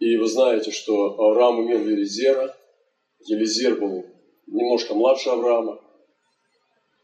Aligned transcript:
И 0.00 0.16
вы 0.16 0.26
знаете, 0.26 0.70
что 0.70 1.18
Авраам 1.20 1.62
имел 1.62 1.80
Елизера. 1.86 2.56
Елизер 3.26 3.80
был 3.80 4.04
немножко 4.46 4.94
младше 4.94 5.30
Авраама. 5.30 5.80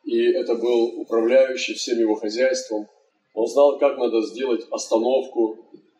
И 0.05 0.33
это 0.33 0.55
был 0.55 1.01
управляющий 1.01 1.75
всем 1.75 1.99
его 1.99 2.15
хозяйством. 2.15 2.89
Он 3.35 3.47
знал, 3.47 3.79
как 3.79 3.97
надо 3.99 4.23
сделать 4.23 4.67
остановку 4.71 5.59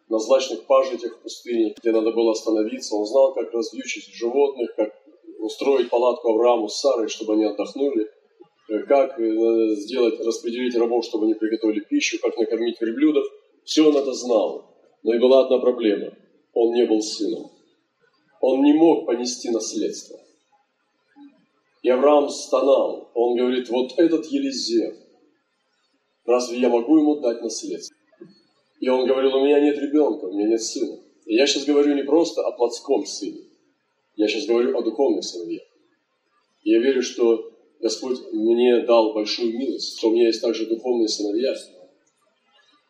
на 0.09 0.19
злачных 0.19 0.67
пажитях 0.67 1.17
в 1.17 1.23
пустыне, 1.23 1.75
где 1.79 1.93
надо 1.93 2.11
было 2.11 2.33
остановиться. 2.33 2.97
Он 2.97 3.07
знал, 3.07 3.33
как 3.35 3.53
развьючить 3.53 4.13
животных, 4.13 4.75
как 4.75 4.93
устроить 5.39 5.91
палатку 5.91 6.31
Аврааму 6.31 6.69
с 6.69 6.81
Сарой, 6.81 7.09
чтобы 7.09 7.35
они 7.35 7.45
отдохнули, 7.45 8.11
как 8.89 9.19
э, 9.19 9.75
сделать, 9.77 10.21
распределить 10.21 10.77
рабов, 10.77 11.05
чтобы 11.05 11.27
они 11.27 11.35
приготовили 11.35 11.81
пищу, 11.81 12.19
как 12.21 12.37
накормить 12.37 12.81
верблюдов. 12.81 13.25
Все 13.65 13.89
он 13.89 13.97
это 13.97 14.13
знал. 14.13 14.65
Но 15.03 15.15
и 15.15 15.19
была 15.19 15.45
одна 15.45 15.59
проблема. 15.59 16.13
Он 16.55 16.73
не 16.73 16.85
был 16.87 17.01
сыном. 17.01 17.51
Он 18.41 18.63
не 18.63 18.73
мог 18.73 19.07
понести 19.07 19.51
наследство. 19.51 20.19
И 21.83 21.89
Авраам 21.89 22.29
стонал. 22.29 23.11
Он 23.15 23.37
говорит, 23.37 23.69
вот 23.69 23.99
этот 23.99 24.27
Елизер, 24.27 24.97
разве 26.25 26.59
я 26.59 26.69
могу 26.69 26.99
ему 26.99 27.17
дать 27.21 27.43
наследство? 27.43 27.97
И 28.81 28.89
он 28.89 29.07
говорил, 29.07 29.37
у 29.37 29.45
меня 29.45 29.61
нет 29.61 29.79
ребенка, 29.79 30.25
у 30.25 30.33
меня 30.33 30.49
нет 30.49 30.63
сына. 30.63 30.99
И 31.27 31.35
я 31.35 31.47
сейчас 31.47 31.65
говорю 31.65 31.95
не 31.95 32.03
просто 32.03 32.43
о 32.43 32.53
плотском 32.53 33.05
сыне. 33.07 33.43
Я 34.17 34.27
сейчас 34.27 34.47
говорю 34.47 34.77
о 34.77 34.83
духовных 34.83 35.25
сыновьях. 35.25 35.63
Я 36.63 36.79
верю, 36.81 37.03
что 37.03 37.53
Господь 37.81 38.19
мне 38.33 38.81
дал 38.81 39.15
большую 39.15 39.57
милость, 39.57 39.99
что 39.99 40.09
у 40.09 40.13
меня 40.13 40.27
есть 40.27 40.43
также 40.43 40.67
духовные 40.67 41.09
сыновья. 41.09 41.55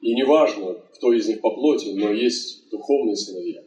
И 0.00 0.14
неважно, 0.14 0.74
кто 0.94 1.12
из 1.12 1.28
них 1.28 1.40
по 1.40 1.50
плоти, 1.50 1.88
но 1.90 2.12
есть 2.12 2.70
духовные 2.70 3.16
сыновья. 3.16 3.62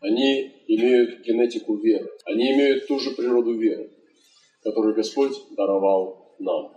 Они 0.00 0.52
имеют 0.66 1.20
генетику 1.20 1.76
веры. 1.76 2.10
Они 2.24 2.52
имеют 2.52 2.86
ту 2.86 2.98
же 2.98 3.12
природу 3.12 3.52
веры, 3.52 3.90
которую 4.62 4.94
Господь 4.94 5.34
даровал 5.56 6.34
нам. 6.38 6.72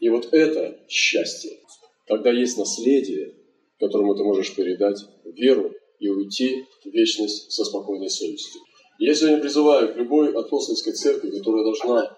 И 0.00 0.08
вот 0.08 0.32
это 0.32 0.80
счастье, 0.88 1.58
когда 2.06 2.30
есть 2.30 2.58
наследие, 2.58 3.34
которому 3.78 4.14
ты 4.14 4.24
можешь 4.24 4.54
передать 4.54 4.98
веру 5.24 5.72
и 5.98 6.08
уйти 6.08 6.64
в 6.84 6.88
вечность 6.88 7.52
со 7.52 7.64
спокойной 7.64 8.10
совестью. 8.10 8.60
Я 8.98 9.14
сегодня 9.14 9.38
призываю 9.38 9.92
к 9.92 9.96
любой 9.96 10.32
апостольской 10.32 10.92
церкви, 10.92 11.30
которая 11.30 11.64
должна 11.64 12.16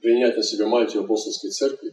принять 0.00 0.36
на 0.36 0.42
себя 0.42 0.66
мантию 0.66 1.04
апостольской 1.04 1.50
церкви, 1.50 1.92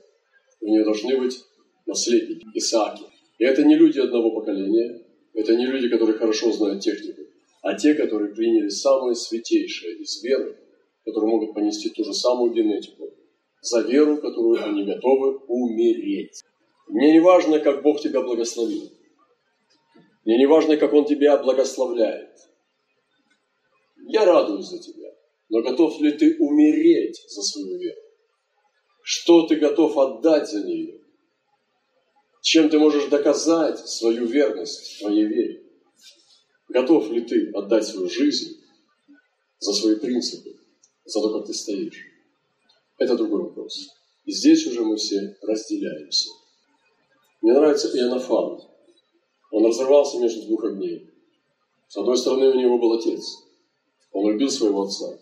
у 0.61 0.67
нее 0.67 0.83
должны 0.83 1.17
быть 1.17 1.39
наследники, 1.85 2.45
Исааки. 2.53 3.03
И 3.37 3.43
это 3.43 3.63
не 3.63 3.75
люди 3.75 3.99
одного 3.99 4.31
поколения, 4.31 5.01
это 5.33 5.55
не 5.55 5.65
люди, 5.65 5.89
которые 5.89 6.17
хорошо 6.17 6.51
знают 6.51 6.81
технику, 6.81 7.21
а 7.61 7.73
те, 7.75 7.93
которые 7.93 8.33
приняли 8.33 8.69
самое 8.69 9.15
святейшее 9.15 9.97
из 9.97 10.23
веры, 10.23 10.57
которые 11.03 11.29
могут 11.29 11.53
понести 11.53 11.89
ту 11.89 12.03
же 12.03 12.13
самую 12.13 12.53
генетику, 12.53 13.09
за 13.61 13.81
веру, 13.81 14.17
которую 14.17 14.63
они 14.63 14.83
готовы 14.83 15.37
умереть. 15.47 16.43
Мне 16.87 17.13
не 17.13 17.19
важно, 17.19 17.59
как 17.59 17.81
Бог 17.81 17.99
тебя 17.99 18.21
благословил. 18.21 18.91
Мне 20.23 20.37
не 20.37 20.45
важно, 20.45 20.77
как 20.77 20.93
Он 20.93 21.05
тебя 21.05 21.37
благословляет. 21.37 22.35
Я 24.07 24.25
радуюсь 24.25 24.67
за 24.67 24.79
тебя. 24.79 25.09
Но 25.49 25.61
готов 25.61 25.99
ли 26.01 26.11
ты 26.11 26.37
умереть 26.39 27.23
за 27.27 27.41
свою 27.41 27.77
веру? 27.77 28.01
Что 29.03 29.47
ты 29.47 29.55
готов 29.57 29.97
отдать 29.97 30.49
за 30.49 30.63
нее? 30.63 30.99
Чем 32.45 32.69
ты 32.69 32.77
можешь 32.77 33.09
доказать 33.09 33.79
свою 33.89 34.27
верность 34.27 34.99
твоей 34.99 35.25
вере? 35.25 35.63
Готов 36.69 37.09
ли 37.09 37.21
ты 37.21 37.49
отдать 37.49 37.87
свою 37.87 38.07
жизнь 38.07 38.61
за 39.57 39.73
свои 39.73 39.95
принципы, 39.95 40.55
за 41.05 41.21
то, 41.21 41.39
как 41.39 41.47
ты 41.47 41.55
стоишь? 41.55 42.05
Это 42.99 43.17
другой 43.17 43.45
вопрос. 43.45 43.89
И 44.25 44.31
здесь 44.31 44.67
уже 44.67 44.83
мы 44.83 44.95
все 44.97 45.35
разделяемся. 45.41 46.29
Мне 47.41 47.53
нравится 47.53 47.87
Иоаннафан. 47.97 48.61
Он 49.49 49.65
разрывался 49.65 50.19
между 50.19 50.43
двух 50.43 50.65
огней. 50.65 51.09
С 51.87 51.97
одной 51.97 52.15
стороны, 52.15 52.49
у 52.49 52.59
него 52.59 52.77
был 52.77 52.93
отец. 52.93 53.23
Он 54.11 54.29
любил 54.31 54.51
своего 54.51 54.83
отца. 54.83 55.17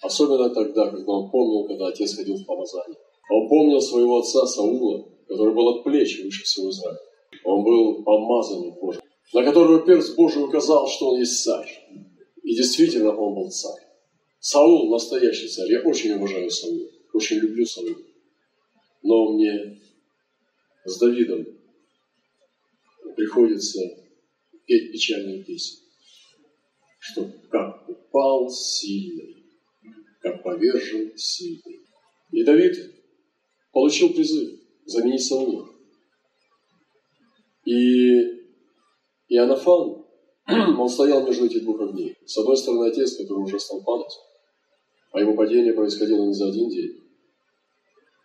Особенно 0.00 0.48
тогда, 0.50 0.90
когда 0.90 1.10
он 1.10 1.28
помнил, 1.28 1.64
когда 1.66 1.88
отец 1.88 2.14
ходил 2.14 2.36
в 2.36 2.46
помазание. 2.46 3.00
Он 3.30 3.48
помнил 3.48 3.80
своего 3.80 4.20
отца 4.20 4.46
Саула, 4.46 5.11
который 5.32 5.54
был 5.54 5.68
от 5.68 5.84
плеч 5.84 6.22
выше 6.22 6.44
всего 6.44 6.70
Израиля. 6.70 6.98
Он 7.44 7.64
был 7.64 8.04
помазанный 8.04 8.72
Божий, 8.72 9.02
на 9.32 9.44
которого 9.44 9.84
перст 9.84 10.14
Божий 10.14 10.44
указал, 10.44 10.86
что 10.86 11.10
он 11.10 11.20
есть 11.20 11.42
царь. 11.42 11.68
И 12.42 12.54
действительно 12.54 13.16
он 13.16 13.34
был 13.34 13.50
царь. 13.50 13.82
Саул 14.40 14.90
настоящий 14.90 15.48
царь. 15.48 15.70
Я 15.70 15.80
очень 15.82 16.12
уважаю 16.12 16.50
Саула, 16.50 16.86
очень 17.14 17.36
люблю 17.36 17.64
Саула. 17.64 17.96
Но 19.02 19.32
мне 19.32 19.80
с 20.84 20.98
Давидом 20.98 21.46
приходится 23.16 23.80
петь 24.66 24.92
печальную 24.92 25.44
песню, 25.44 25.80
что 26.98 27.30
как 27.50 27.88
упал 27.88 28.50
сильный, 28.50 29.44
как 30.20 30.42
повержен 30.42 31.12
сильный. 31.16 31.80
И 32.32 32.44
Давид 32.44 32.76
получил 33.72 34.12
призыв 34.12 34.61
заменить 34.86 35.24
Саула. 35.24 35.68
И 37.64 38.42
Иоаннафан, 39.28 40.04
он 40.78 40.88
стоял 40.88 41.24
между 41.26 41.46
этих 41.46 41.62
двух 41.62 41.80
огней. 41.80 42.16
С 42.24 42.36
одной 42.38 42.56
стороны, 42.56 42.88
отец, 42.88 43.16
который 43.16 43.44
уже 43.44 43.58
стал 43.60 43.82
падать, 43.82 44.12
а 45.12 45.20
его 45.20 45.34
падение 45.34 45.72
происходило 45.72 46.24
не 46.24 46.34
за 46.34 46.48
один 46.48 46.68
день. 46.68 47.02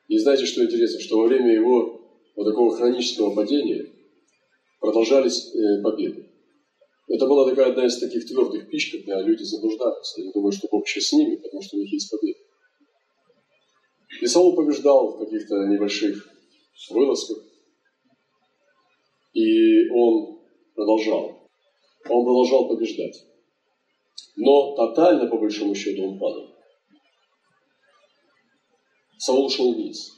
И 0.08 0.18
знаете, 0.18 0.46
что 0.46 0.64
интересно, 0.64 1.00
что 1.00 1.20
во 1.20 1.28
время 1.28 1.54
его 1.54 2.02
вот 2.36 2.46
такого 2.46 2.76
хронического 2.76 3.36
падения 3.36 3.92
продолжались 4.80 5.54
э, 5.54 5.82
победы. 5.82 6.30
Это 7.08 7.26
была 7.26 7.50
такая 7.50 7.72
одна 7.72 7.86
из 7.86 7.98
таких 8.00 8.26
твердых 8.26 8.70
пищ, 8.70 8.92
когда 8.92 9.22
люди 9.22 9.44
заблуждаются. 9.44 10.22
Они 10.22 10.32
думают, 10.32 10.56
что 10.56 10.68
Бог 10.72 10.86
еще 10.86 11.02
с 11.02 11.12
ними, 11.14 11.36
потому 11.36 11.62
что 11.62 11.78
у 11.78 11.80
них 11.80 11.92
есть 11.92 12.12
победа. 12.12 12.40
И 14.22 14.26
Саул 14.26 14.56
побеждал 14.56 15.14
в 15.14 15.20
каких-то 15.20 15.68
небольших 15.68 16.37
вылазках. 16.90 17.44
И 19.34 19.90
он 19.90 20.40
продолжал. 20.74 21.50
Он 22.10 22.24
продолжал 22.24 22.68
побеждать. 22.68 23.26
Но 24.36 24.76
тотально, 24.76 25.28
по 25.28 25.38
большому 25.38 25.76
счету, 25.76 26.08
он 26.08 26.20
падал. 26.20 26.56
Саул 29.18 29.50
шел 29.50 29.74
вниз, 29.74 30.12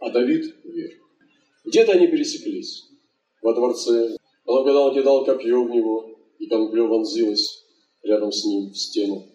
а 0.00 0.10
Давид 0.10 0.44
вверх. 0.64 0.94
Где-то 1.64 1.92
они 1.92 2.08
пересеклись 2.08 2.88
во 3.42 3.54
дворце. 3.54 4.16
Потом, 4.44 4.64
когда 4.64 4.80
он 4.80 4.94
кидал 4.94 5.24
копье 5.24 5.62
в 5.62 5.70
него, 5.70 6.18
и 6.38 6.48
копье 6.48 6.88
вонзилось 6.88 7.64
рядом 8.02 8.32
с 8.32 8.44
ним 8.44 8.70
в 8.70 8.76
стену. 8.76 9.31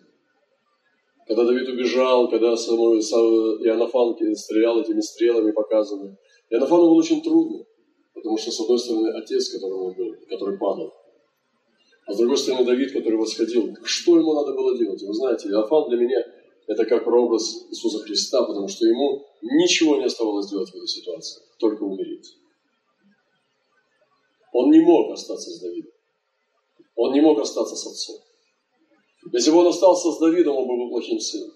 Когда 1.27 1.43
Давид 1.43 1.67
убежал, 1.67 2.29
когда 2.29 2.55
самой 2.55 2.99
Иоаннафан 2.99 4.15
стрелял 4.35 4.79
этими 4.79 5.01
стрелами, 5.01 5.51
показанными. 5.51 6.17
Иоаннафану 6.49 6.83
было 6.83 6.99
очень 6.99 7.21
трудно, 7.21 7.65
потому 8.13 8.37
что, 8.37 8.51
с 8.51 8.59
одной 8.61 8.79
стороны, 8.79 9.09
отец, 9.09 9.51
которым 9.51 9.81
он 9.81 9.93
был, 9.93 10.15
который 10.29 10.57
падал, 10.57 10.93
а 12.05 12.13
с 12.13 12.17
другой 12.17 12.37
стороны, 12.37 12.63
Давид, 12.63 12.93
который 12.93 13.17
восходил. 13.19 13.75
Что 13.83 14.17
ему 14.17 14.33
надо 14.33 14.53
было 14.53 14.77
делать? 14.77 15.01
Вы 15.03 15.13
знаете, 15.13 15.49
Иоаннафан 15.49 15.89
для 15.89 15.97
меня– 15.97 16.23
это 16.67 16.85
как 16.85 17.03
прообраз 17.03 17.67
Иисуса 17.69 17.99
Христа, 17.99 18.43
потому 18.43 18.69
что 18.69 18.85
ему 18.85 19.25
ничего 19.41 19.97
не 19.97 20.05
оставалось 20.05 20.49
делать 20.49 20.69
в 20.69 20.75
этой 20.75 20.87
ситуации, 20.87 21.41
только 21.59 21.83
умереть. 21.83 22.37
Он 24.53 24.71
не 24.71 24.79
мог 24.79 25.11
остаться 25.11 25.49
с 25.49 25.59
Давидом. 25.59 25.91
Он 26.95 27.11
не 27.11 27.19
мог 27.19 27.39
остаться 27.39 27.75
с 27.75 27.85
отцом. 27.85 28.15
Если 29.33 29.51
бы 29.51 29.57
он 29.57 29.67
остался 29.67 30.11
с 30.11 30.19
Давидом, 30.19 30.55
он 30.55 30.67
бы 30.67 30.77
был 30.77 30.89
плохим 30.89 31.19
сыном. 31.19 31.51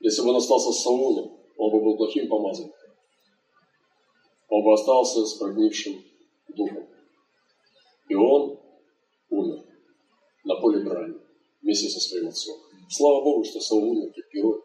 Если 0.00 0.22
бы 0.22 0.30
он 0.30 0.36
остался 0.36 0.72
с 0.72 0.82
Саулом, 0.82 1.38
он 1.56 1.70
бы 1.70 1.80
был 1.80 1.96
плохим 1.96 2.28
помазанником. 2.28 2.90
Он 4.48 4.62
бы 4.62 4.72
остался 4.72 5.24
с 5.24 5.34
прогнившим 5.34 6.02
духом. 6.48 6.86
И 8.08 8.14
он 8.14 8.58
умер 9.30 9.64
на 10.44 10.56
поле 10.56 10.84
брани 10.84 11.16
вместе 11.62 11.88
со 11.88 12.00
своим 12.00 12.28
отцом. 12.28 12.56
Слава 12.90 13.22
Богу, 13.22 13.44
что 13.44 13.60
Саул 13.60 13.90
умер 13.90 14.12
как 14.14 14.24
герой. 14.32 14.60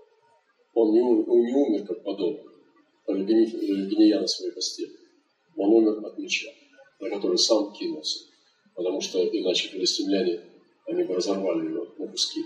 Он 0.73 0.91
не 0.91 1.01
умер, 1.01 1.29
он 1.29 1.41
не 1.41 1.53
умер 1.53 1.87
как 1.87 2.03
подобный, 2.03 2.43
гния 3.07 4.19
на 4.19 4.27
своей 4.27 4.51
постели. 4.51 4.93
Он 5.55 5.69
умер 5.69 6.05
от 6.05 6.17
меча 6.17 6.49
на 6.99 7.09
который 7.09 7.37
сам 7.37 7.71
кинулся, 7.73 8.25
потому 8.75 9.01
что 9.01 9.25
иначе 9.25 9.69
филистимляне, 9.69 10.41
они 10.89 11.03
бы 11.03 11.15
разорвали 11.15 11.69
его 11.69 11.87
на 11.97 12.07
куски. 12.07 12.43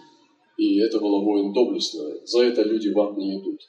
И 0.57 0.79
это 0.79 0.99
было 0.99 1.23
воин 1.23 1.53
доблестное. 1.53 2.19
За 2.25 2.43
это 2.43 2.61
люди 2.63 2.89
в 2.89 2.99
ад 2.99 3.17
не 3.17 3.39
идут. 3.39 3.59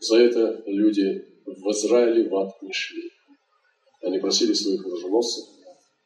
За 0.00 0.18
это 0.18 0.62
люди 0.66 1.24
в 1.46 1.70
Израиле 1.70 2.28
в 2.28 2.36
ад 2.36 2.60
не 2.62 2.72
шли. 2.72 3.10
Они 4.02 4.18
просили 4.18 4.52
своих 4.52 4.84
оруженосцев 4.84 5.44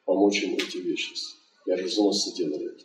помочь 0.05 0.43
ему 0.43 0.57
уйти 0.57 0.81
в 0.81 0.85
вечность. 0.85 1.37
И 1.67 1.71
оруженосцы 1.71 2.35
делали 2.37 2.67
это. 2.67 2.85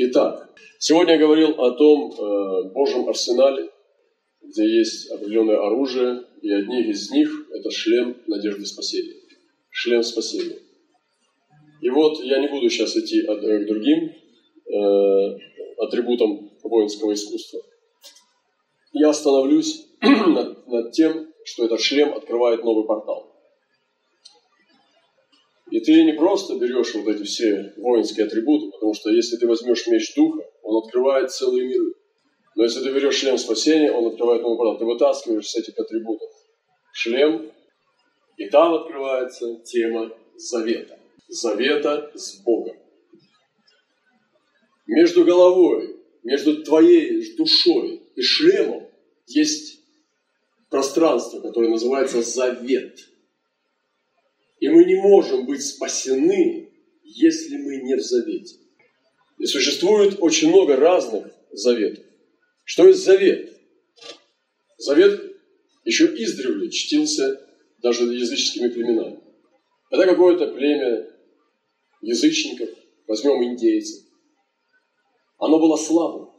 Итак, 0.00 0.54
сегодня 0.78 1.14
я 1.14 1.18
говорил 1.18 1.60
о 1.60 1.72
том 1.72 2.12
э, 2.12 2.72
Божьем 2.72 3.08
арсенале, 3.08 3.68
где 4.42 4.64
есть 4.78 5.10
определенное 5.10 5.58
оружие, 5.58 6.24
и 6.40 6.52
одни 6.52 6.88
из 6.88 7.10
них– 7.10 7.28
это 7.52 7.70
шлем 7.70 8.16
надежды 8.26 8.64
спасения. 8.64 9.16
Шлем 9.70 10.02
спасения. 10.02 10.58
И 11.80 11.90
вот 11.90 12.22
я 12.22 12.38
не 12.38 12.48
буду 12.48 12.68
сейчас 12.70 12.96
идти 12.96 13.22
к 13.22 13.66
другим 13.66 14.12
э, 14.66 15.38
атрибутам 15.78 16.50
воинского 16.62 17.14
искусства. 17.14 17.60
Я 18.92 19.10
остановлюсь 19.10 19.86
над, 20.02 20.66
над 20.66 20.92
тем, 20.92 21.32
что 21.44 21.64
этот 21.64 21.80
шлем 21.80 22.14
открывает 22.14 22.64
новый 22.64 22.84
портал. 22.84 23.34
И 25.70 25.80
ты 25.80 26.02
не 26.04 26.12
просто 26.12 26.56
берешь 26.56 26.94
вот 26.94 27.06
эти 27.08 27.24
все 27.24 27.74
воинские 27.76 28.26
атрибуты, 28.26 28.70
потому 28.72 28.94
что 28.94 29.10
если 29.10 29.36
ты 29.36 29.46
возьмешь 29.46 29.86
меч 29.86 30.14
духа, 30.14 30.42
он 30.62 30.84
открывает 30.84 31.30
целые 31.30 31.68
миры. 31.68 31.92
Но 32.56 32.64
если 32.64 32.82
ты 32.82 32.90
берешь 32.90 33.16
шлем 33.16 33.38
спасения, 33.38 33.92
он 33.92 34.06
открывает 34.06 34.42
новый 34.42 34.56
портал. 34.56 34.78
Ты 34.78 34.84
вытаскиваешь 34.86 35.46
с 35.46 35.56
этих 35.56 35.78
атрибутов 35.78 36.30
шлем, 36.92 37.52
и 38.36 38.48
там 38.48 38.74
открывается 38.74 39.60
тема 39.60 40.10
завета. 40.36 40.97
Завета 41.28 42.10
с 42.14 42.40
Богом. 42.42 42.76
Между 44.86 45.24
головой, 45.24 45.96
между 46.22 46.62
твоей 46.62 47.36
душой 47.36 48.02
и 48.16 48.22
шлемом 48.22 48.88
есть 49.26 49.80
пространство, 50.70 51.40
которое 51.40 51.68
называется 51.70 52.22
завет. 52.22 52.98
И 54.60 54.68
мы 54.68 54.84
не 54.84 54.96
можем 54.96 55.46
быть 55.46 55.62
спасены, 55.62 56.70
если 57.04 57.58
мы 57.58 57.76
не 57.82 57.96
в 57.96 58.00
завете. 58.00 58.56
И 59.38 59.46
существует 59.46 60.16
очень 60.20 60.48
много 60.48 60.76
разных 60.76 61.26
заветов. 61.52 62.04
Что 62.64 62.88
есть 62.88 63.04
завет? 63.04 63.52
Завет 64.78 65.36
еще 65.84 66.06
издревле 66.06 66.70
чтился 66.70 67.46
даже 67.82 68.04
языческими 68.04 68.68
племенами. 68.68 69.20
Это 69.90 70.04
какое-то 70.06 70.48
племя 70.48 71.06
язычников, 72.00 72.70
возьмем 73.06 73.42
индейцев. 73.44 74.04
Оно 75.38 75.58
было 75.58 75.76
слабым. 75.76 76.30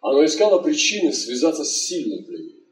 Оно 0.00 0.24
искало 0.24 0.62
причины 0.62 1.12
связаться 1.12 1.64
с 1.64 1.86
сильным 1.86 2.24
племенем. 2.24 2.64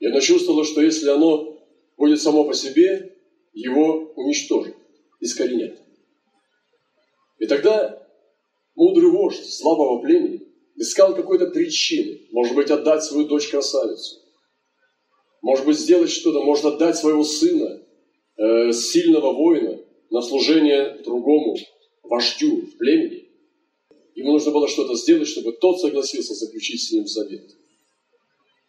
И 0.00 0.06
оно 0.06 0.20
чувствовало, 0.20 0.64
что 0.64 0.82
если 0.82 1.08
оно 1.08 1.58
будет 1.96 2.20
само 2.20 2.44
по 2.44 2.54
себе, 2.54 3.16
его 3.52 4.12
уничтожат, 4.16 4.74
искоренят. 5.20 5.78
И 7.38 7.46
тогда 7.46 8.06
мудрый 8.74 9.10
вождь 9.10 9.44
слабого 9.44 10.02
племени 10.02 10.42
искал 10.76 11.14
какой-то 11.14 11.46
причины, 11.46 12.28
может 12.32 12.54
быть, 12.54 12.70
отдать 12.70 13.04
свою 13.04 13.26
дочь 13.26 13.48
красавицу, 13.48 14.20
может 15.40 15.64
быть, 15.64 15.78
сделать 15.78 16.10
что-то, 16.10 16.42
может 16.42 16.64
отдать 16.64 16.96
своего 16.96 17.22
сына, 17.22 17.82
э, 18.36 18.72
сильного 18.72 19.32
воина, 19.32 19.83
на 20.14 20.22
служение 20.22 21.02
другому 21.02 21.56
вождю 22.04 22.60
в 22.60 22.78
племени. 22.78 23.24
Ему 24.14 24.30
нужно 24.34 24.52
было 24.52 24.68
что-то 24.68 24.94
сделать, 24.94 25.26
чтобы 25.26 25.50
тот 25.54 25.80
согласился 25.80 26.34
заключить 26.34 26.84
с 26.84 26.92
ним 26.92 27.04
завет. 27.08 27.50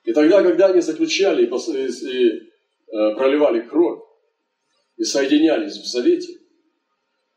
И 0.06 0.14
тогда, 0.14 0.42
когда 0.42 0.70
они 0.70 0.82
заключали 0.82 1.46
и, 1.46 1.46
э, 1.46 3.16
проливали 3.16 3.62
кровь, 3.62 4.02
и 4.98 5.04
соединялись 5.04 5.78
в 5.78 5.86
завете, 5.86 6.34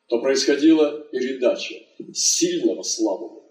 то 0.07 0.23
происходила 0.23 1.07
передача 1.13 1.75
сильного 2.15 2.83
слабому. 2.85 3.45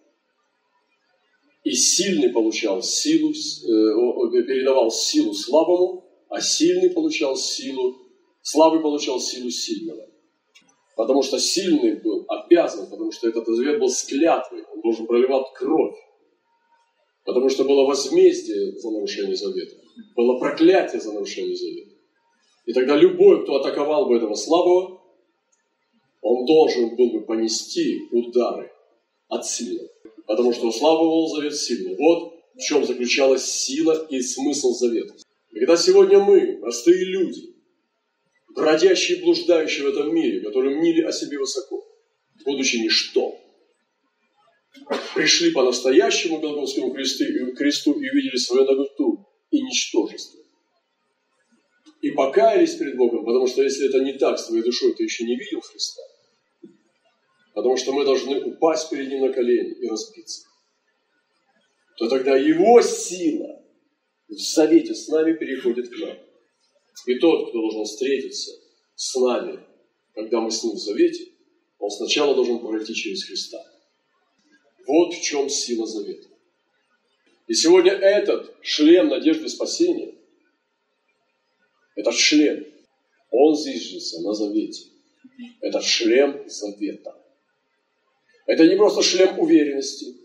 И 1.65 1.71
сильный 1.74 2.30
получал 2.30 2.81
силу, 2.81 3.30
э, 3.30 4.44
передавал 4.44 4.89
силу 4.89 5.36
слабому, 5.36 6.03
а 6.30 6.42
сильный 6.42 6.89
получал 6.89 7.38
силу, 7.38 7.95
слабый 8.42 8.81
получал 8.81 9.19
силу 9.19 9.51
сильного. 9.51 10.06
Потому 10.98 11.22
что 11.22 11.38
сильный 11.38 11.94
был 12.02 12.26
обязан, 12.28 12.90
потому 12.90 13.12
что 13.12 13.30
этот 13.30 13.48
завет 13.48 13.80
был 13.80 13.88
с 13.88 14.04
он 14.74 14.82
должен 14.82 15.06
проливать 15.06 15.46
кровь. 15.54 15.96
Потому 17.24 17.50
что 17.50 17.66
было 17.66 17.86
возмездие 17.86 18.80
за 18.80 18.90
нарушение 18.90 19.36
завета, 19.36 19.76
было 20.16 20.40
проклятие 20.40 21.00
за 21.00 21.14
нарушение 21.14 21.56
завета. 21.56 21.92
И 22.66 22.74
тогда 22.74 22.96
любой, 22.96 23.44
кто 23.44 23.58
атаковал 23.58 24.08
бы 24.08 24.18
этого 24.18 24.34
слабого, 24.34 25.00
он 26.22 26.46
должен 26.48 26.96
был 26.96 27.12
бы 27.12 27.22
понести 27.22 28.02
удары 28.12 28.72
от 29.28 29.46
сильного. 29.46 29.90
Потому 30.26 30.52
что 30.52 30.68
у 30.68 30.72
слабого 30.72 31.28
завет 31.30 31.56
сильный. 31.56 31.96
Вот 31.96 32.34
в 32.56 32.60
чем 32.60 32.84
заключалась 32.84 33.46
сила 33.46 34.08
и 34.10 34.20
смысл 34.20 34.72
завета. 34.72 35.14
И 35.52 35.60
когда 35.60 35.78
сегодня 35.78 36.20
мы, 36.20 36.58
простые 36.60 37.06
люди, 37.06 37.56
бродящие 38.54 39.18
и 39.18 39.22
блуждающие 39.22 39.84
в 39.84 39.88
этом 39.88 40.14
мире, 40.14 40.42
которые 40.42 40.76
мнили 40.78 41.02
о 41.02 41.12
себе 41.12 41.38
высоко, 41.40 41.86
будучи 42.46 42.78
ничто, 42.78 43.40
пришли 45.16 45.52
по-настоящему 45.52 46.38
к 46.38 46.42
Голгофскому 46.42 46.94
кресту 46.94 47.94
и 47.94 48.10
увидели 48.10 48.38
свою 48.38 48.66
наготу 48.66 49.26
и 49.52 49.62
ничтожество 49.62 50.38
и 52.02 52.12
покаялись 52.12 52.76
перед 52.76 52.96
Богом, 52.96 53.26
потому 53.26 53.48
что 53.48 53.64
если 53.64 53.90
это 53.90 54.00
не 54.00 54.14
так 54.14 54.38
с 54.38 54.48
твоей 54.48 54.64
душой, 54.64 54.94
ты 54.94 55.04
еще 55.04 55.26
не 55.26 55.36
видел 55.36 55.62
Христа. 55.62 56.02
Потому 57.54 57.76
что 57.76 57.92
мы 57.92 58.06
должны 58.06 58.44
упасть 58.44 58.90
перед 58.90 59.10
Ним 59.10 59.22
на 59.28 59.34
колени 59.34 59.74
и 59.74 59.88
разбиться. 59.88 60.48
То 61.98 62.08
тогда 62.08 62.38
Его 62.38 62.82
сила 62.82 63.64
в 64.28 64.34
завете 64.34 64.94
с 64.94 65.08
нами 65.08 65.34
переходит 65.34 65.90
к 65.90 65.98
нам. 66.00 66.18
И 67.06 67.16
тот, 67.20 67.50
кто 67.50 67.60
должен 67.60 67.86
встретиться 67.86 68.52
с 68.96 69.16
нами, 69.16 69.60
когда 70.14 70.42
мы 70.42 70.52
с 70.52 70.64
Ним 70.64 70.76
в 70.76 70.80
завете, 70.80 71.32
он 71.80 71.92
сначала 71.92 72.36
должен 72.36 72.60
пройти 72.60 72.94
через 72.94 73.24
Христа. 73.24 73.64
Вот 74.88 75.14
в 75.14 75.22
чем 75.22 75.50
сила 75.50 75.86
завета. 75.86 76.28
И 77.48 77.54
сегодня 77.54 77.92
этот 77.92 78.56
шлем 78.62 79.10
надежды 79.10 79.48
спасения 79.48 80.18
этот 81.98 82.14
шлем, 82.14 82.64
он 83.32 83.56
зиждется 83.56 84.22
на 84.22 84.34
завете. 84.34 84.86
Это 85.62 85.82
шлем 85.82 86.44
завета. 86.48 87.18
Это 88.46 88.68
не 88.68 88.75
просто 88.75 89.01
шлем 89.01 89.38
уверенности. 89.39 90.16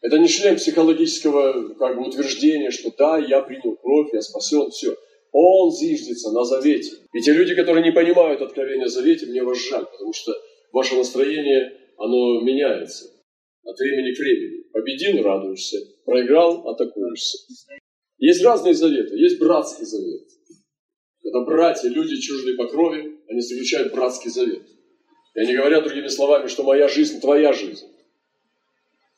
Это 0.00 0.18
не 0.18 0.28
шлем 0.28 0.56
психологического 0.56 1.74
как 1.74 1.96
бы, 1.96 2.08
утверждения, 2.08 2.70
что 2.70 2.90
да, 2.96 3.18
я 3.18 3.42
принял 3.42 3.76
кровь, 3.76 4.14
я 4.14 4.22
спасен, 4.22 4.70
все. 4.70 4.96
Он 5.36 5.72
зиждется 5.72 6.30
на 6.30 6.44
завете. 6.44 6.92
И 7.12 7.20
те 7.20 7.32
люди, 7.32 7.56
которые 7.56 7.82
не 7.82 7.90
понимают 7.90 8.40
откровения 8.40 8.86
завете, 8.86 9.26
мне 9.26 9.42
вас 9.42 9.58
жаль, 9.58 9.84
потому 9.84 10.12
что 10.12 10.32
ваше 10.72 10.94
настроение, 10.94 11.76
оно 11.98 12.40
меняется 12.40 13.06
от 13.64 13.76
времени 13.76 14.14
к 14.14 14.18
времени. 14.20 14.62
Победил– 14.72 15.22
радуешься, 15.24 15.78
проиграл– 16.04 16.68
атакуешься. 16.68 17.38
Есть 18.18 18.44
разные 18.44 18.74
заветы. 18.74 19.16
Есть 19.16 19.40
братский 19.40 19.84
завет. 19.84 20.22
Это 21.24 21.40
братья, 21.40 21.88
люди 21.88 22.16
чуждые 22.20 22.56
по 22.56 22.68
крови, 22.68 23.18
они 23.28 23.40
заключают 23.40 23.92
братский 23.92 24.30
завет. 24.30 24.62
И 25.34 25.40
они 25.40 25.56
говорят 25.56 25.82
другими 25.82 26.06
словами, 26.06 26.46
что 26.46 26.62
моя 26.62 26.86
жизнь– 26.86 27.20
твоя 27.20 27.52
жизнь. 27.52 27.88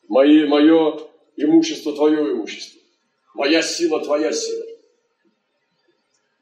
Мои, 0.07 0.47
мое 0.47 0.99
имущество– 1.35 1.93
твое 1.95 2.31
имущество. 2.31 2.81
Моя 3.35 3.61
сила– 3.61 3.99
твоя 4.03 4.31
сила. 4.31 4.66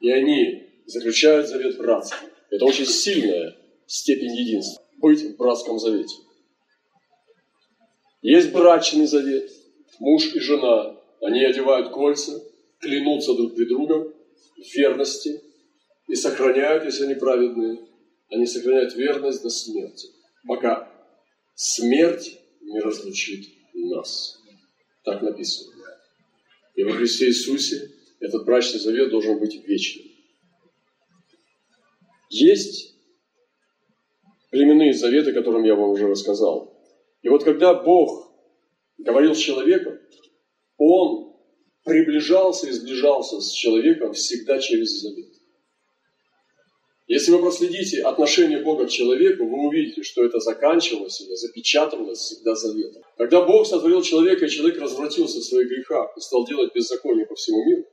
И 0.00 0.10
они 0.10 0.68
заключают 0.86 1.48
завет 1.48 1.78
братский. 1.78 2.28
Это 2.50 2.64
очень 2.64 2.86
сильная 2.86 3.56
степень 3.86 4.34
единства. 4.34 4.82
Быть 4.98 5.22
в 5.22 5.36
братском 5.36 5.78
завете. 5.78 6.14
Есть 8.22 8.52
брачный 8.52 9.06
завет. 9.06 9.50
Муж 9.98 10.34
и 10.34 10.40
жена. 10.40 10.96
Они 11.22 11.44
одевают 11.44 11.90
кольца, 11.90 12.42
клянутся 12.80 13.34
друг 13.34 13.54
при 13.54 13.64
другом 13.64 14.12
в 14.56 14.74
верности, 14.76 15.40
и 16.08 16.14
сохраняют, 16.14 16.84
если 16.84 17.04
они 17.04 17.14
праведные, 17.14 17.80
они 18.30 18.46
сохраняют 18.46 18.94
верность 18.94 19.42
до 19.42 19.50
смерти, 19.50 20.08
пока 20.46 20.92
смерть 21.54 22.38
не 22.60 22.80
разлучит 22.80 23.46
нас. 23.74 24.38
Так 25.04 25.22
написано. 25.22 25.72
И 26.74 26.84
во 26.84 26.92
Христе 26.92 27.28
Иисусе 27.28 27.90
этот 28.20 28.44
брачный 28.44 28.80
завет 28.80 29.10
должен 29.10 29.38
быть 29.38 29.54
вечным. 29.66 30.06
Есть 32.30 32.94
племенные 34.50 34.92
заветы, 34.92 35.30
о 35.30 35.34
которых 35.34 35.64
я 35.64 35.74
вам 35.74 35.90
уже 35.90 36.08
рассказал. 36.08 36.76
И 37.22 37.28
вот 37.28 37.44
когда 37.44 37.74
Бог 37.74 38.32
говорил 38.98 39.34
с 39.34 39.38
человеком, 39.38 39.98
Он 40.76 41.34
приближался 41.84 42.68
и 42.68 42.72
сближался 42.72 43.40
с 43.40 43.50
человеком 43.50 44.12
всегда 44.12 44.58
через 44.58 45.00
завет. 45.00 45.32
Если 47.06 47.30
вы 47.30 47.38
проследите 47.38 48.02
отношение 48.02 48.64
Бога 48.64 48.86
к 48.86 48.90
человеку, 48.90 49.46
вы 49.46 49.68
увидите, 49.68 50.02
что 50.02 50.24
это 50.24 50.40
заканчивалось 50.40 51.20
или 51.20 51.34
запечатывалось 51.36 52.18
всегда 52.18 52.56
заветом. 52.56 53.02
Когда 53.16 53.44
Бог 53.44 53.64
сотворил 53.64 54.02
человека, 54.02 54.44
и 54.44 54.48
человек 54.48 54.80
развратился 54.80 55.38
в 55.38 55.44
своих 55.44 55.68
грехах 55.68 56.16
и 56.16 56.20
стал 56.20 56.44
делать 56.46 56.74
беззаконие 56.74 57.26
по 57.26 57.36
всему 57.36 57.64
миру, 57.64 57.84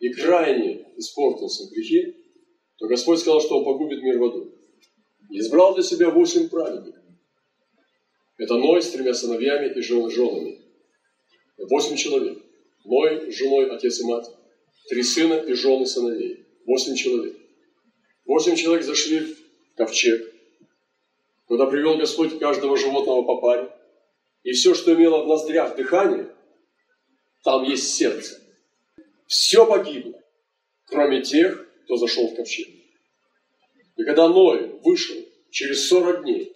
и 0.00 0.12
крайне 0.12 0.86
испортился 0.96 1.64
в 1.64 1.70
грехе, 1.70 2.16
то 2.78 2.88
Господь 2.88 3.20
сказал, 3.20 3.40
что 3.40 3.58
Он 3.58 3.64
погубит 3.64 4.02
мир 4.02 4.18
водой. 4.18 4.52
И 5.28 5.38
избрал 5.38 5.74
для 5.74 5.84
себя 5.84 6.10
восемь 6.10 6.48
праведников. 6.48 7.04
Это 8.38 8.56
Ной 8.56 8.82
с 8.82 8.90
тремя 8.90 9.14
сыновьями 9.14 9.72
и 9.72 9.80
жен, 9.82 10.10
женами. 10.10 10.60
Восемь 11.58 11.96
человек. 11.96 12.42
Ной, 12.84 13.30
женой, 13.30 13.70
отец 13.70 14.00
и 14.00 14.04
мать. 14.04 14.26
Три 14.88 15.02
сына 15.02 15.34
и 15.34 15.52
жены 15.52 15.86
сыновей. 15.86 16.46
Восемь 16.64 16.94
человек. 16.94 17.36
Восемь 18.24 18.56
человек 18.56 18.84
зашли 18.84 19.20
в 19.20 19.74
ковчег, 19.76 20.32
куда 21.46 21.66
привел 21.66 21.98
Господь 21.98 22.38
каждого 22.38 22.76
животного 22.76 23.22
по 23.22 23.36
паре. 23.36 23.70
И 24.42 24.52
все, 24.52 24.74
что 24.74 24.94
имело 24.94 25.24
в 25.24 25.28
ноздрях 25.28 25.76
дыхание, 25.76 26.34
там 27.44 27.64
есть 27.64 27.94
сердце. 27.94 28.40
Все 29.30 29.64
погибло, 29.64 30.20
кроме 30.86 31.22
тех, 31.22 31.68
кто 31.84 31.96
зашел 31.96 32.26
в 32.26 32.34
ковчег. 32.34 32.66
И 33.96 34.02
когда 34.02 34.28
Ной 34.28 34.80
вышел 34.82 35.16
через 35.50 35.86
40 35.86 36.24
дней, 36.24 36.52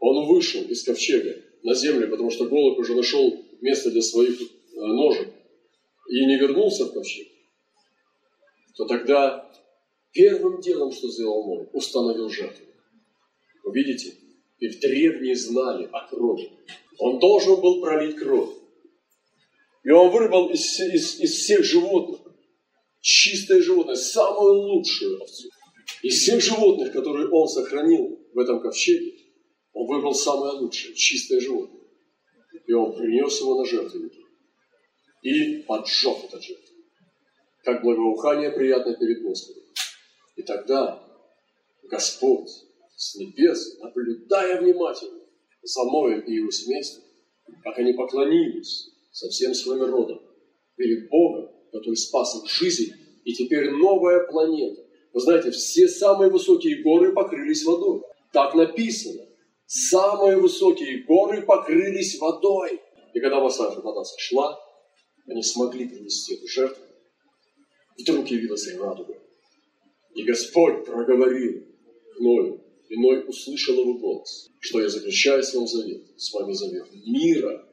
он 0.00 0.26
вышел 0.26 0.60
из 0.64 0.82
ковчега 0.82 1.40
на 1.62 1.74
землю, 1.74 2.10
потому 2.10 2.32
что 2.32 2.46
голубь 2.46 2.80
уже 2.80 2.96
нашел 2.96 3.44
место 3.60 3.92
для 3.92 4.02
своих 4.02 4.42
э, 4.42 4.44
ножек 4.74 5.28
и 6.10 6.26
не 6.26 6.36
вернулся 6.36 6.86
в 6.86 6.92
ковчег, 6.94 7.28
то 8.74 8.84
тогда 8.86 9.48
Первым 10.12 10.60
делом, 10.60 10.92
что 10.92 11.08
сделал 11.08 11.46
Ной, 11.46 11.68
установил 11.72 12.28
жертву. 12.28 12.66
Вы 13.64 13.72
видите? 13.72 14.14
Их 14.58 14.78
древние 14.80 15.34
знали 15.34 15.88
о 15.90 16.06
крови. 16.06 16.50
Он 16.98 17.18
должен 17.18 17.60
был 17.60 17.80
пролить 17.80 18.16
кровь. 18.16 18.50
И 19.84 19.90
он 19.90 20.10
вырвал 20.10 20.50
из, 20.50 20.80
из, 20.80 21.20
из 21.20 21.32
всех 21.32 21.64
животных 21.64 22.22
чистое 23.02 23.60
животное, 23.60 23.96
самую 23.96 24.54
лучшую 24.62 25.20
овцу. 25.20 25.48
Из 26.02 26.22
всех 26.22 26.40
животных, 26.40 26.92
которые 26.92 27.28
он 27.28 27.48
сохранил 27.48 28.18
в 28.32 28.38
этом 28.38 28.60
ковчеге, 28.60 29.18
он 29.72 29.86
выбрал 29.86 30.14
самое 30.14 30.54
лучшее, 30.54 30.94
чистое 30.94 31.40
животное. 31.40 31.82
И 32.66 32.72
он 32.72 32.96
принес 32.96 33.40
его 33.40 33.58
на 33.58 33.66
жертвенники. 33.66 34.20
И 35.22 35.62
поджег 35.62 36.24
этот 36.24 36.42
жертвенник. 36.42 36.86
Как 37.64 37.82
благоухание 37.82 38.50
приятное 38.50 38.96
перед 38.96 39.22
Господом. 39.22 39.62
И 40.36 40.42
тогда 40.42 41.02
Господь 41.84 42.48
с 42.96 43.16
небес, 43.16 43.78
наблюдая 43.80 44.60
внимательно 44.60 45.20
за 45.62 45.84
Ноем 45.84 46.20
и 46.20 46.34
его 46.34 46.50
семейством, 46.50 47.04
как 47.62 47.78
они 47.78 47.92
поклонились 47.92 48.91
со 49.12 49.28
всем 49.28 49.54
своим 49.54 49.84
родом 49.84 50.20
перед 50.76 51.08
Богом, 51.08 51.50
который 51.70 51.96
спас 51.96 52.42
их 52.42 52.50
жизнь, 52.50 52.92
и 53.24 53.32
теперь 53.34 53.70
новая 53.70 54.26
планета. 54.26 54.84
Вы 55.12 55.20
знаете, 55.20 55.50
все 55.50 55.86
самые 55.88 56.30
высокие 56.30 56.82
горы 56.82 57.12
покрылись 57.12 57.64
водой. 57.64 58.02
Так 58.32 58.54
написано. 58.54 59.28
Самые 59.66 60.38
высокие 60.38 61.04
горы 61.04 61.42
покрылись 61.42 62.18
водой. 62.18 62.80
И 63.14 63.20
когда 63.20 63.40
вода 63.40 64.04
сошла, 64.04 64.58
они 65.28 65.42
смогли 65.42 65.88
принести 65.88 66.34
эту 66.34 66.48
жертву. 66.48 66.82
Вдруг 67.98 68.26
явилась 68.28 68.66
радуга. 68.74 69.14
И 70.14 70.24
Господь 70.24 70.84
проговорил 70.84 71.64
Ною, 72.18 72.60
и 72.88 72.96
Ной 72.96 73.24
услышал 73.26 73.74
его 73.74 73.94
голос, 73.94 74.50
что 74.60 74.80
я 74.80 74.88
заключаю 74.88 75.42
с 75.42 75.54
вам 75.54 75.66
завет, 75.66 76.02
с 76.16 76.32
вами 76.34 76.52
завет 76.52 76.88
мира, 77.06 77.66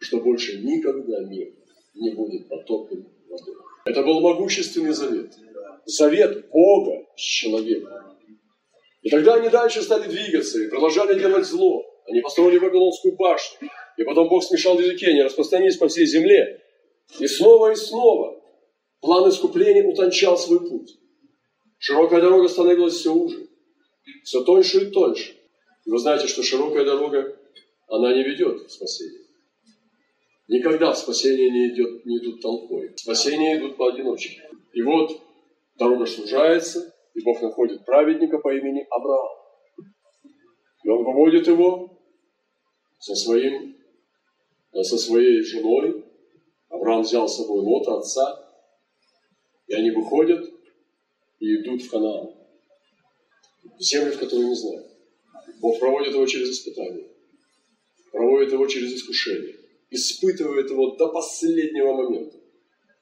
что 0.00 0.20
больше 0.20 0.58
никогда 0.62 1.20
мир 1.20 1.52
не 1.94 2.14
будет 2.14 2.48
потоплен 2.48 3.06
водой. 3.28 3.54
Это 3.84 4.02
был 4.02 4.20
могущественный 4.20 4.92
завет. 4.92 5.32
Завет 5.84 6.48
Бога 6.50 7.06
с 7.16 7.20
человеком. 7.20 7.92
И 9.02 9.10
тогда 9.10 9.34
они 9.34 9.48
дальше 9.48 9.82
стали 9.82 10.08
двигаться 10.08 10.60
и 10.60 10.68
продолжали 10.68 11.18
делать 11.18 11.46
зло. 11.46 11.84
Они 12.06 12.20
построили 12.20 12.58
Вавилонскую 12.58 13.16
башню. 13.16 13.68
И 13.96 14.04
потом 14.04 14.28
Бог 14.28 14.42
смешал 14.44 14.78
языки, 14.78 15.06
они 15.06 15.22
распространились 15.22 15.76
по 15.76 15.88
всей 15.88 16.06
земле. 16.06 16.62
И 17.18 17.26
снова 17.26 17.72
и 17.72 17.76
снова 17.76 18.42
план 19.00 19.28
искупления 19.28 19.84
утончал 19.84 20.36
свой 20.36 20.60
путь. 20.68 20.98
Широкая 21.78 22.20
дорога 22.20 22.48
становилась 22.48 22.94
все 22.94 23.12
уже, 23.12 23.48
все 24.22 24.44
тоньше 24.44 24.84
и 24.84 24.90
тоньше. 24.90 25.34
И 25.86 25.90
вы 25.90 25.98
знаете, 25.98 26.28
что 26.28 26.42
широкая 26.42 26.84
дорога, 26.84 27.36
она 27.88 28.12
не 28.12 28.22
ведет 28.22 28.66
к 28.66 28.70
спасению. 28.70 29.19
Никогда 30.50 30.92
в 30.92 30.98
спасение 30.98 31.48
не, 31.48 31.68
идет, 31.68 32.04
не 32.04 32.18
идут 32.18 32.40
толпой. 32.42 32.92
Спасение 32.96 33.56
идут 33.56 33.76
поодиночке. 33.76 34.50
И 34.72 34.82
вот 34.82 35.22
дорога 35.78 36.06
сужается, 36.06 36.92
и 37.14 37.22
Бог 37.22 37.40
находит 37.40 37.84
праведника 37.84 38.38
по 38.38 38.52
имени 38.52 38.84
Авраам. 38.90 39.28
И 40.82 40.88
он 40.88 41.04
выводит 41.04 41.46
его 41.46 41.96
со, 42.98 43.14
своим, 43.14 43.76
со 44.72 44.98
своей 44.98 45.40
женой. 45.42 46.04
Авраам 46.68 47.02
взял 47.02 47.28
с 47.28 47.36
собой 47.36 47.60
Лота, 47.60 47.98
отца, 47.98 48.52
и 49.68 49.74
они 49.74 49.92
выходят 49.92 50.52
и 51.38 51.60
идут 51.60 51.82
в 51.82 51.90
Ханаан. 51.90 52.34
В 53.78 53.80
землю, 53.80 54.10
в 54.10 54.18
которую 54.18 54.48
не 54.48 54.56
знают. 54.56 54.88
Бог 55.60 55.78
проводит 55.78 56.12
его 56.12 56.26
через 56.26 56.50
испытание. 56.50 57.06
Проводит 58.10 58.50
его 58.50 58.66
через 58.66 58.94
искушение. 58.94 59.59
Испытывает 59.90 60.70
его 60.70 60.96
до 60.96 61.08
последнего 61.08 61.92
момента. 61.92 62.36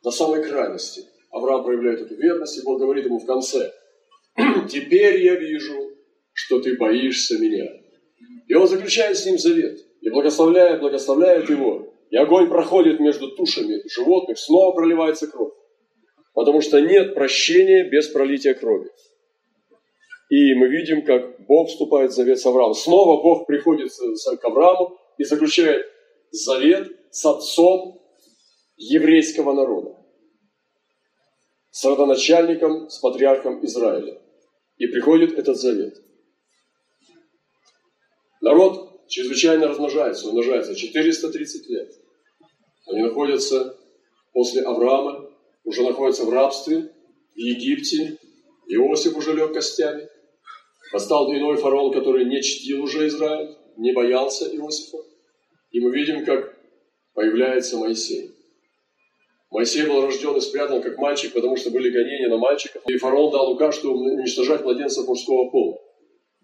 До 0.03 0.11
самой 0.11 0.43
крайности. 0.43 1.03
Авраам 1.31 1.65
проявляет 1.65 2.01
эту 2.01 2.15
верность, 2.15 2.59
и 2.59 2.63
Бог 2.63 2.81
говорит 2.81 3.05
ему 3.05 3.19
в 3.19 3.27
конце, 3.27 3.73
«Теперь 4.71 5.23
я 5.23 5.35
вижу, 5.35 5.75
что 6.33 6.61
ты 6.61 6.77
боишься 6.77 7.39
меня». 7.39 7.67
И 8.47 8.55
он 8.55 8.67
заключает 8.67 9.19
с 9.19 9.27
ним 9.27 9.39
завет. 9.39 9.79
И 10.01 10.11
благословляет, 10.11 10.81
благословляет 10.81 11.51
его. 11.51 11.93
И 12.11 12.17
огонь 12.17 12.49
проходит 12.49 13.01
между 13.01 13.31
тушами 13.33 13.83
животных, 13.89 14.39
снова 14.39 14.75
проливается 14.75 15.27
кровь. 15.27 15.53
Потому 16.33 16.63
что 16.63 16.81
нет 16.81 17.15
прощения 17.15 17.85
без 17.91 18.09
пролития 18.09 18.55
крови. 18.55 18.89
И 20.31 20.55
мы 20.55 20.69
видим, 20.69 21.05
как 21.05 21.45
Бог 21.47 21.69
вступает 21.69 22.13
в 22.13 22.15
завет 22.15 22.39
с 22.39 22.47
Авраамом. 22.47 22.75
Снова 22.75 23.23
Бог 23.23 23.47
приходит 23.47 23.91
к 23.91 24.45
Аврааму 24.45 24.97
и 25.19 25.25
заключает 25.25 25.85
завет 26.31 26.97
с 27.11 27.25
отцом 27.25 28.01
еврейского 28.77 29.53
народа, 29.53 29.97
с 31.71 31.85
родоначальником, 31.85 32.89
с 32.89 32.99
патриархом 32.99 33.65
Израиля. 33.65 34.21
И 34.77 34.87
приходит 34.87 35.37
этот 35.37 35.57
завет. 35.57 36.01
Народ 38.41 39.09
чрезвычайно 39.09 39.67
размножается, 39.67 40.29
умножается 40.29 40.75
430 40.75 41.69
лет. 41.69 41.93
Они 42.87 43.03
находятся 43.03 43.77
после 44.33 44.63
Авраама 44.63 45.29
уже 45.65 45.83
находится 45.83 46.25
в 46.25 46.31
рабстве 46.31 46.93
в 47.35 47.39
Египте. 47.39 48.19
Иосиф 48.69 49.17
уже 49.17 49.35
лег 49.35 49.53
костями. 49.53 50.09
Восстал 50.93 51.31
иной 51.33 51.57
фараон, 51.57 51.93
который 51.93 52.25
не 52.25 52.41
чтил 52.43 52.83
уже 52.83 53.07
Израиль, 53.09 53.57
не 53.77 53.93
боялся 53.93 54.47
Иосифа. 54.47 54.99
И 55.71 55.81
мы 55.81 55.93
видим, 55.93 56.25
как 56.25 56.57
появляется 57.15 57.77
Моисей. 57.77 58.33
Моисей 59.51 59.87
был 59.87 60.03
рожден 60.03 60.37
и 60.37 60.41
спрятан 60.41 60.83
как 60.83 60.99
мальчик, 60.99 61.33
потому 61.33 61.57
что 61.57 61.71
были 61.71 61.91
гонения 61.91 62.29
на 62.29 62.37
мальчиков. 62.37 62.83
И 62.87 62.97
фараон 62.99 63.33
дал 63.33 63.53
указ, 63.53 63.77
что 63.77 63.93
уничтожать 63.93 64.63
младенцев 64.63 65.07
мужского 65.07 65.51
пола. 65.51 65.79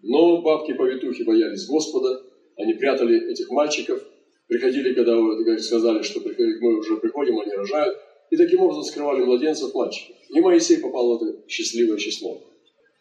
Но 0.01 0.41
бабки-повитухи 0.41 1.23
боялись 1.23 1.67
Господа, 1.67 2.23
они 2.57 2.73
прятали 2.73 3.31
этих 3.31 3.49
мальчиков, 3.49 4.03
приходили, 4.47 4.93
когда 4.93 5.57
сказали, 5.59 6.01
что 6.01 6.21
мы 6.21 6.79
уже 6.79 6.97
приходим, 6.97 7.39
они 7.39 7.51
рожают, 7.53 7.97
и 8.31 8.37
таким 8.37 8.61
образом 8.61 8.83
скрывали 8.83 9.23
младенцев 9.23 9.73
мальчиков. 9.73 10.15
И 10.29 10.39
Моисей 10.41 10.79
попал 10.79 11.17
в 11.17 11.23
это 11.23 11.47
счастливое 11.47 11.97
число. 11.97 12.41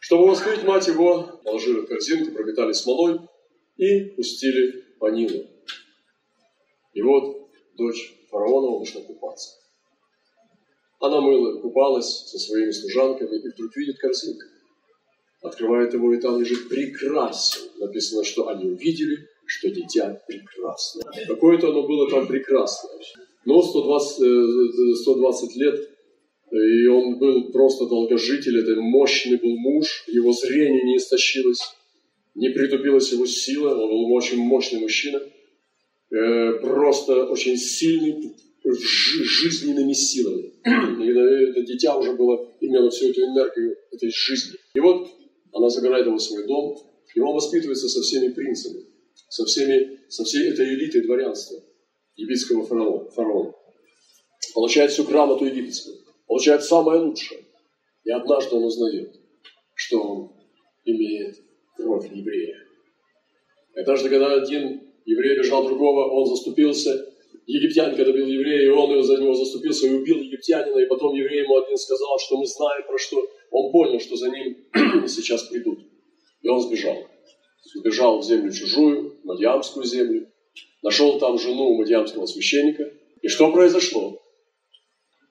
Чтобы 0.01 0.29
воскрыть 0.29 0.65
мать 0.65 0.87
его, 0.87 1.41
положили 1.45 1.81
в 1.81 1.87
корзинку, 1.87 2.33
пропитали 2.33 2.73
смолой 2.73 3.21
и 3.77 4.05
пустили 4.17 4.85
по 4.99 5.11
Нилу. 5.11 5.47
И 6.95 7.03
вот 7.03 7.49
дочь 7.77 8.15
фараона 8.31 8.79
вышла 8.79 9.01
купаться. 9.01 9.57
Она 11.01 11.21
мыла, 11.21 11.61
купалась 11.61 12.07
со 12.07 12.39
своими 12.39 12.71
служанками 12.71 13.37
и 13.37 13.49
вдруг 13.49 13.77
видит 13.77 13.99
корзинку. 13.99 14.47
Открывает 15.43 15.93
его, 15.93 16.15
и 16.15 16.21
там 16.21 16.41
лежит 16.41 16.69
прекрасен. 16.69 17.63
Написано, 17.79 18.25
что 18.25 18.49
они 18.49 18.71
увидели, 18.71 19.29
что 19.45 19.69
дитя 19.69 20.23
прекрасное. 20.27 21.05
Какое-то 21.27 21.69
оно 21.69 21.87
было 21.87 22.09
там 22.09 22.27
прекрасное. 22.27 22.99
Но 23.45 23.61
120, 23.61 25.03
120 25.03 25.57
лет 25.57 25.91
И 26.51 26.87
он 26.87 27.19
был 27.19 27.53
просто 27.53 27.87
долгожитель, 27.87 28.61
это 28.61 28.81
мощный 28.81 29.37
был 29.37 29.57
муж, 29.59 30.05
его 30.07 30.33
зрение 30.33 30.85
не 30.85 30.97
истощилось, 30.97 31.75
не 32.35 32.49
притупилась 32.51 33.13
его 33.13 33.27
сила, 33.27 33.75
он 33.75 33.91
был 33.91 34.13
очень 34.13 34.39
мощный 34.39 34.81
мужчина, 34.81 35.19
э, 35.19 35.34
просто 36.61 37.27
очень 37.27 37.57
сильный, 37.57 38.37
жизненными 38.65 39.93
силами. 39.93 40.53
И 41.03 41.51
это 41.51 41.63
дитя 41.63 41.97
уже 41.97 42.13
было, 42.13 42.53
имело 42.61 42.91
всю 42.91 43.11
эту 43.11 43.23
энергию 43.23 43.77
этой 43.91 44.11
жизни. 44.11 44.59
И 44.75 44.81
вот 44.81 45.11
она 45.53 45.69
забирает 45.69 46.07
его 46.07 46.17
в 46.17 46.23
свой 46.23 46.47
дом, 46.47 46.79
и 47.15 47.21
он 47.21 47.35
воспитывается 47.35 47.89
со 47.89 48.03
всеми 48.03 48.33
принцами, 48.33 48.85
со, 49.29 49.45
всеми, 49.45 50.01
со 50.09 50.25
всей 50.25 50.51
этой 50.51 50.75
элитой 50.75 51.03
дворянства 51.03 51.63
египетского 52.17 52.67
фараона. 52.67 53.11
фараона. 53.11 53.53
Получает 54.55 54.91
всю 54.91 55.05
грамоту 55.05 55.45
египетскую, 55.45 55.99
получает 56.27 56.65
самое 56.65 57.01
лучшее. 57.01 57.45
И 58.05 58.11
однажды 58.11 58.57
он 58.57 58.65
узнает, 58.65 59.15
что 59.75 60.01
он 60.01 60.33
имеет 60.85 61.41
кровь 61.77 62.11
еврея. 62.13 62.59
И 63.75 63.81
однажды, 63.81 64.09
когда 64.09 64.35
один 64.35 64.84
еврей 65.05 65.39
бежал 65.39 65.65
другого, 65.65 66.11
он 66.11 66.27
заступился, 66.27 67.15
египтянин, 67.47 67.97
когда 67.97 68.13
бил 68.13 68.27
еврея, 68.27 68.63
и 68.63 68.69
он 68.69 69.03
за 69.03 69.19
него 69.19 69.35
заступился 69.35 69.87
и 69.87 69.95
убил 69.95 70.19
египтянина, 70.19 70.79
и 70.79 70.87
потом 70.87 71.15
еврей 71.15 71.43
ему 71.43 71.59
один 71.59 71.77
сказал, 71.77 72.19
что 72.19 72.39
мы 72.39 72.47
знаем 72.47 72.87
про 72.87 72.99
что. 72.99 73.23
Он 73.51 73.71
понял, 73.73 74.01
что 74.01 74.17
за 74.17 74.31
ним 74.31 74.67
сейчас 75.09 75.45
придут. 75.45 75.81
И 76.43 76.49
он 76.49 76.61
сбежал. 76.61 76.97
Сбежал 77.75 78.21
в 78.21 78.25
землю 78.25 78.53
чужую, 78.53 79.21
Мадьямскую 79.25 79.85
землю, 79.85 80.31
нашел 80.83 81.19
там 81.19 81.39
жену 81.39 81.75
Мадьямского 81.77 82.27
священника. 82.27 82.93
И 83.23 83.29
что 83.29 83.51
произошло? 83.51 84.21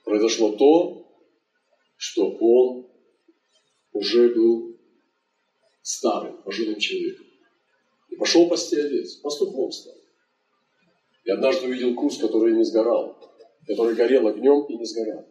Произошло 0.03 0.51
то, 0.53 1.07
что 1.95 2.29
он 2.39 2.87
уже 3.93 4.33
был 4.33 4.77
старым, 5.81 6.41
пожилым 6.43 6.79
человеком. 6.79 7.25
И 8.13 8.15
пошел 8.15 8.47
пасти 8.47 8.75
овец, 8.75 9.15
пастухом 9.15 9.71
стал. 9.71 9.95
И 11.25 11.31
однажды 11.31 11.65
увидел 11.65 11.95
куст, 11.95 12.21
который 12.21 12.53
не 12.53 12.63
сгорал, 12.63 13.17
который 13.65 13.95
горел 13.95 14.27
огнем 14.27 14.65
и 14.65 14.77
не 14.77 14.85
сгорал. 14.85 15.25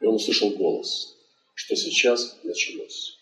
И 0.00 0.06
он 0.06 0.14
услышал 0.14 0.50
голос, 0.50 1.18
что 1.54 1.76
сейчас 1.76 2.38
началось. 2.42 3.18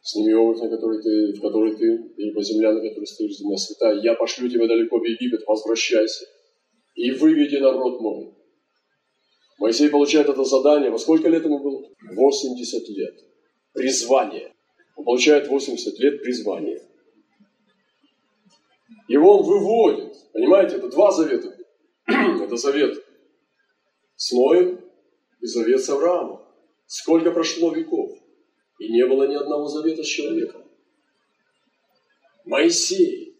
Сними 0.00 0.32
обувь, 0.32 0.62
на 0.62 0.70
которой 0.70 1.02
ты, 1.02 1.38
в 1.38 1.42
которой 1.42 1.76
ты, 1.76 2.10
ибо 2.16 2.42
земля, 2.42 2.72
на 2.72 2.80
которой 2.80 3.04
стоишь, 3.04 3.36
земля 3.36 3.58
святая. 3.58 4.00
Я 4.00 4.14
пошлю 4.14 4.48
тебя 4.48 4.66
далеко 4.66 4.98
в 4.98 5.04
Египет, 5.04 5.42
возвращайся 5.46 6.24
и 6.94 7.10
выведи 7.10 7.56
народ 7.56 8.00
мой. 8.00 8.32
Моисей 9.58 9.90
получает 9.90 10.30
это 10.30 10.42
задание. 10.44 10.90
Во 10.90 10.98
сколько 10.98 11.28
лет 11.28 11.44
ему 11.44 11.58
было? 11.58 11.86
80 12.14 12.88
лет. 12.88 13.14
Призвание. 13.74 14.54
Он 14.98 15.04
получает 15.04 15.46
80 15.46 15.98
лет 16.00 16.22
призвания. 16.22 16.82
Его 19.06 19.38
он 19.38 19.46
выводит. 19.46 20.12
Понимаете, 20.32 20.76
это 20.76 20.88
два 20.88 21.12
завета. 21.12 21.56
это 22.06 22.56
завет 22.56 23.04
с 24.16 24.32
Ноем 24.32 24.80
и 25.40 25.46
завет 25.46 25.80
с 25.80 25.88
Авраамом. 25.88 26.42
Сколько 26.86 27.30
прошло 27.30 27.72
веков, 27.72 28.10
и 28.80 28.90
не 28.90 29.06
было 29.06 29.28
ни 29.28 29.36
одного 29.36 29.68
завета 29.68 30.02
с 30.02 30.06
человеком. 30.06 30.64
Моисей 32.44 33.36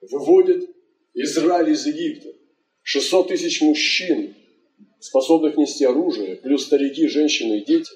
выводит 0.00 0.70
Израиль 1.14 1.70
из 1.70 1.86
Египта. 1.86 2.28
600 2.82 3.28
тысяч 3.28 3.60
мужчин, 3.62 4.34
способных 5.00 5.56
нести 5.56 5.84
оружие, 5.84 6.36
плюс 6.36 6.66
старики, 6.66 7.08
женщины 7.08 7.58
и 7.58 7.64
дети, 7.64 7.92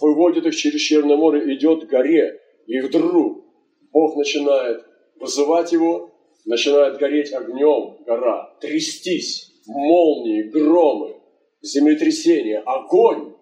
выводит 0.00 0.46
их 0.46 0.54
через 0.54 0.80
Черное 0.80 1.16
море, 1.16 1.54
идет 1.54 1.86
к 1.86 1.90
горе, 1.90 2.40
и 2.66 2.80
вдруг 2.80 3.44
Бог 3.92 4.16
начинает 4.16 4.84
вызывать 5.18 5.72
его 5.72 6.16
начинает 6.46 6.98
гореть 6.98 7.32
огнем 7.32 8.02
гора, 8.06 8.56
трястись, 8.60 9.52
молнии, 9.66 10.44
громы, 10.44 11.20
землетрясения, 11.60 12.60
огонь 12.60 13.34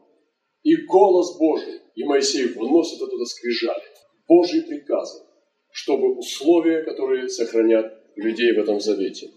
и 0.62 0.76
голос 0.76 1.38
Божий. 1.38 1.81
И 1.94 2.02
Моисей 2.05 2.48
выносит 2.48 3.00
оттуда 3.00 3.24
скрижали, 3.26 3.85
Божьи 4.26 4.61
приказы, 4.61 5.22
чтобы 5.70 6.16
условия, 6.16 6.83
которые 6.83 7.29
сохранят 7.29 7.92
людей 8.16 8.52
в 8.52 8.59
этом 8.59 8.81
завете. 8.81 9.31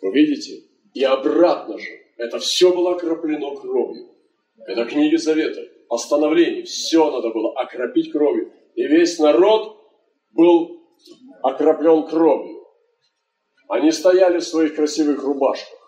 Вы 0.00 0.12
видите? 0.12 0.62
И 0.94 1.04
обратно 1.04 1.78
же, 1.78 1.90
это 2.16 2.38
все 2.38 2.72
было 2.74 2.92
окроплено 2.94 3.54
кровью. 3.56 4.11
Это 4.66 4.84
книги 4.84 5.16
Завета, 5.16 5.62
постановлений, 5.88 6.62
все 6.62 7.10
надо 7.10 7.30
было 7.30 7.52
окропить 7.54 8.12
кровью. 8.12 8.52
И 8.74 8.84
весь 8.84 9.18
народ 9.18 9.76
был 10.32 10.80
окроплен 11.42 12.04
кровью. 12.06 12.64
Они 13.68 13.90
стояли 13.90 14.38
в 14.38 14.44
своих 14.44 14.74
красивых 14.74 15.22
рубашках, 15.22 15.78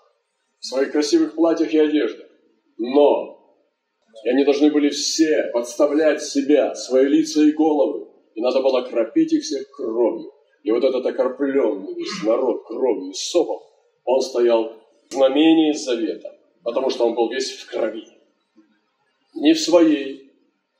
в 0.58 0.66
своих 0.66 0.92
красивых 0.92 1.34
платьях 1.34 1.72
и 1.72 1.78
одеждах. 1.78 2.26
Но 2.78 3.34
и 4.24 4.28
они 4.28 4.44
должны 4.44 4.70
были 4.70 4.90
все 4.90 5.50
подставлять 5.52 6.22
себя, 6.22 6.74
свои 6.74 7.06
лица 7.06 7.42
и 7.42 7.52
головы. 7.52 8.08
И 8.34 8.40
надо 8.40 8.60
было 8.60 8.80
окропить 8.80 9.32
их 9.32 9.42
всех 9.42 9.70
кровью. 9.70 10.30
И 10.62 10.70
вот 10.70 10.82
этот 10.82 11.04
окропленный 11.04 11.94
весь 11.94 12.22
народ 12.24 12.64
кровью 12.66 13.12
сопом, 13.12 13.60
он 14.04 14.20
стоял 14.20 14.72
в 15.10 15.14
знамении 15.14 15.72
завета, 15.72 16.34
потому 16.62 16.90
что 16.90 17.06
он 17.06 17.14
был 17.14 17.30
весь 17.30 17.52
в 17.52 17.70
крови. 17.70 18.06
Не 19.34 19.52
в 19.52 19.60
своей 19.60 20.32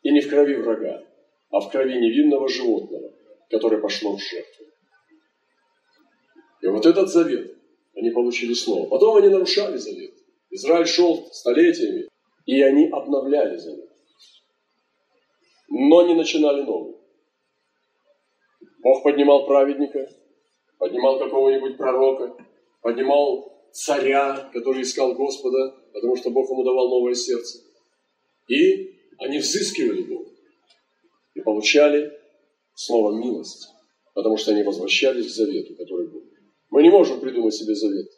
и 0.03 0.11
не 0.11 0.21
в 0.21 0.29
крови 0.29 0.55
врага, 0.57 1.05
а 1.51 1.61
в 1.61 1.71
крови 1.71 1.95
невинного 1.95 2.49
животного, 2.49 3.13
которое 3.51 3.81
пошло 3.81 4.17
в 4.17 4.21
жертву. 4.21 4.67
И 6.63 6.67
вот 6.69 6.87
этот 6.87 7.11
завет 7.11 7.55
они 7.95 8.11
получили 8.11 8.55
снова. 8.55 8.89
Потом 8.89 9.17
они 9.17 9.29
нарушали 9.29 9.77
завет. 9.77 10.15
Израиль 10.51 10.87
шел 10.87 11.27
столетиями, 11.33 12.09
и 12.47 12.61
они 12.63 12.89
обновляли 12.89 13.57
завет. 13.57 13.91
Но 15.69 16.07
не 16.07 16.15
начинали 16.15 16.63
новый. 16.63 16.95
Бог 18.83 19.03
поднимал 19.03 19.47
праведника, 19.47 20.09
поднимал 20.79 21.19
какого-нибудь 21.19 21.77
пророка, 21.77 22.37
поднимал 22.83 23.69
царя, 23.73 24.51
который 24.53 24.83
искал 24.83 25.15
Господа, 25.15 25.75
потому 25.93 26.17
что 26.17 26.31
Бог 26.31 26.51
ему 26.51 26.63
давал 26.63 26.89
новое 26.89 27.15
сердце. 27.15 27.61
И 28.49 28.95
они 29.19 29.39
взыскивали 29.39 30.03
Бога 30.03 30.31
и 31.35 31.41
получали 31.41 32.13
слово 32.75 33.17
милость, 33.17 33.69
потому 34.15 34.37
что 34.37 34.53
они 34.53 34.63
возвращались 34.63 35.27
к 35.27 35.35
завету, 35.35 35.75
который 35.77 36.09
был. 36.09 36.25
Мы 36.71 36.83
не 36.83 36.91
можем 36.91 37.21
придумать 37.21 37.55
себе 37.55 37.75
завет. 37.75 38.11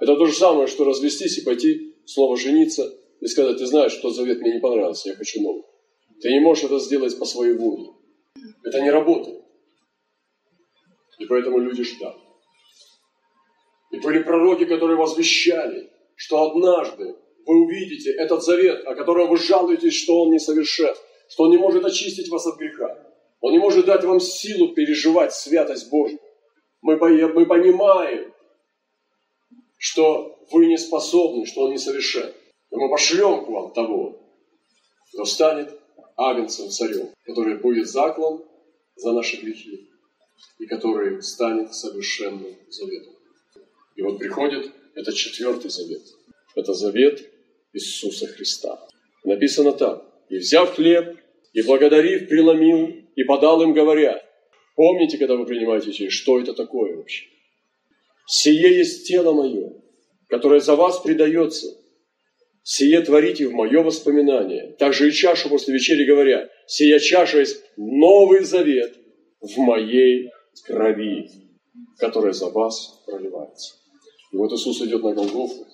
Это 0.00 0.16
то 0.16 0.26
же 0.26 0.32
самое, 0.32 0.66
что 0.66 0.84
развестись 0.84 1.38
и 1.38 1.42
пойти 1.42 1.94
снова 2.06 2.36
жениться 2.36 2.92
и 3.20 3.26
сказать, 3.26 3.58
ты 3.58 3.66
знаешь, 3.66 3.92
что 3.92 4.10
завет 4.10 4.40
мне 4.40 4.54
не 4.54 4.60
понравился, 4.60 5.10
я 5.10 5.14
хочу 5.14 5.40
новый. 5.40 5.62
Ты 6.20 6.30
не 6.30 6.40
можешь 6.40 6.64
это 6.64 6.78
сделать 6.78 7.18
по 7.18 7.24
своей 7.24 7.54
воле. 7.54 7.90
Это 8.62 8.80
не 8.80 8.90
работает. 8.90 9.42
И 11.18 11.26
поэтому 11.26 11.58
люди 11.58 11.84
ждали. 11.84 12.18
И 13.92 14.00
были 14.00 14.22
пророки, 14.22 14.64
которые 14.64 14.96
возвещали, 14.96 15.90
что 16.16 16.50
однажды 16.50 17.14
вы 17.46 17.64
увидите 17.64 18.12
этот 18.12 18.42
завет, 18.42 18.86
о 18.86 18.94
котором 18.94 19.28
вы 19.28 19.36
жалуетесь, 19.36 19.94
что 19.94 20.22
он 20.22 20.30
несовершен, 20.30 20.94
что 21.28 21.44
он 21.44 21.50
не 21.50 21.58
может 21.58 21.84
очистить 21.84 22.28
вас 22.28 22.46
от 22.46 22.58
греха. 22.58 22.98
Он 23.40 23.52
не 23.52 23.58
может 23.58 23.86
дать 23.86 24.04
вам 24.04 24.20
силу 24.20 24.74
переживать 24.74 25.34
святость 25.34 25.90
Божью 25.90 26.18
мы, 26.84 26.98
мы 26.98 27.46
понимаем, 27.46 28.32
что 29.78 30.38
вы 30.50 30.66
не 30.66 30.76
способны, 30.76 31.46
что 31.46 31.62
он 31.62 31.72
несовершен. 31.72 32.30
И 32.70 32.76
мы 32.76 32.90
пошлем 32.90 33.46
к 33.46 33.48
вам 33.48 33.72
того, 33.72 34.20
кто 35.08 35.24
станет 35.24 35.80
агнцем 36.16 36.68
царем, 36.68 37.08
который 37.24 37.56
будет 37.56 37.88
заклан 37.88 38.44
за 38.96 39.12
наши 39.12 39.38
грехи 39.38 39.88
и 40.58 40.66
который 40.66 41.22
станет 41.22 41.74
совершенным 41.74 42.54
заветом. 42.68 43.14
И 43.96 44.02
вот 44.02 44.18
приходит 44.18 44.70
этот 44.94 45.14
четвертый 45.14 45.70
завет. 45.70 46.02
Это 46.54 46.74
завет 46.74 47.30
Иисуса 47.74 48.26
Христа. 48.28 48.78
Написано 49.24 49.72
так. 49.72 50.04
«И 50.30 50.38
взяв 50.38 50.74
хлеб, 50.74 51.18
и 51.52 51.62
благодарив, 51.62 52.28
преломил, 52.28 52.94
и 53.14 53.24
подал 53.24 53.62
им, 53.62 53.74
говоря, 53.74 54.24
Помните, 54.76 55.18
когда 55.18 55.36
вы 55.36 55.46
принимаете 55.46 55.92
честь, 55.92 56.16
что 56.16 56.40
это 56.40 56.52
такое 56.52 56.96
вообще? 56.96 57.26
Сие 58.26 58.76
есть 58.76 59.06
тело 59.06 59.32
мое, 59.32 59.72
которое 60.28 60.60
за 60.60 60.74
вас 60.74 61.00
предается. 61.00 61.68
Сие 62.62 63.02
творите 63.02 63.46
в 63.46 63.52
мое 63.52 63.82
воспоминание. 63.82 64.72
Также 64.78 65.08
и 65.08 65.12
чашу 65.12 65.48
после 65.48 65.74
вечери 65.74 66.06
говоря, 66.06 66.48
сия 66.66 66.98
чаша 66.98 67.40
есть 67.40 67.62
новый 67.76 68.42
завет 68.42 68.96
в 69.40 69.58
моей 69.58 70.30
крови, 70.64 71.30
которая 71.98 72.32
за 72.32 72.48
вас 72.48 73.02
проливается. 73.06 73.76
И 74.32 74.36
вот 74.36 74.50
Иисус 74.52 74.80
идет 74.80 75.02
на 75.02 75.12
Голгофу, 75.12 75.66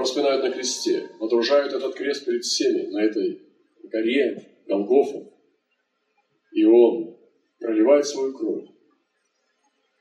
распинают 0.00 0.42
на 0.42 0.50
кресте, 0.50 1.10
водружают 1.18 1.72
этот 1.72 1.94
крест 1.94 2.24
перед 2.24 2.44
всеми 2.44 2.86
на 2.86 3.02
этой 3.02 3.42
горе 3.84 4.62
Голгофа. 4.66 5.30
И 6.52 6.64
Он 6.64 7.16
проливает 7.58 8.06
свою 8.06 8.36
кровь, 8.36 8.68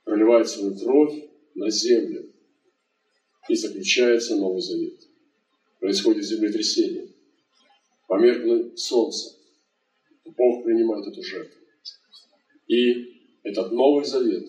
проливает 0.03 0.47
свою 0.47 0.77
кровь 0.77 1.13
на 1.55 1.69
землю, 1.69 2.33
и 3.47 3.55
заключается 3.55 4.35
Новый 4.37 4.61
Завет. 4.61 4.99
Происходит 5.79 6.23
землетрясение, 6.23 7.13
померкнет 8.07 8.77
солнце, 8.77 9.35
Бог 10.25 10.63
принимает 10.63 11.07
эту 11.07 11.23
жертву. 11.23 11.59
И 12.67 13.39
этот 13.43 13.71
Новый 13.71 14.05
Завет, 14.05 14.47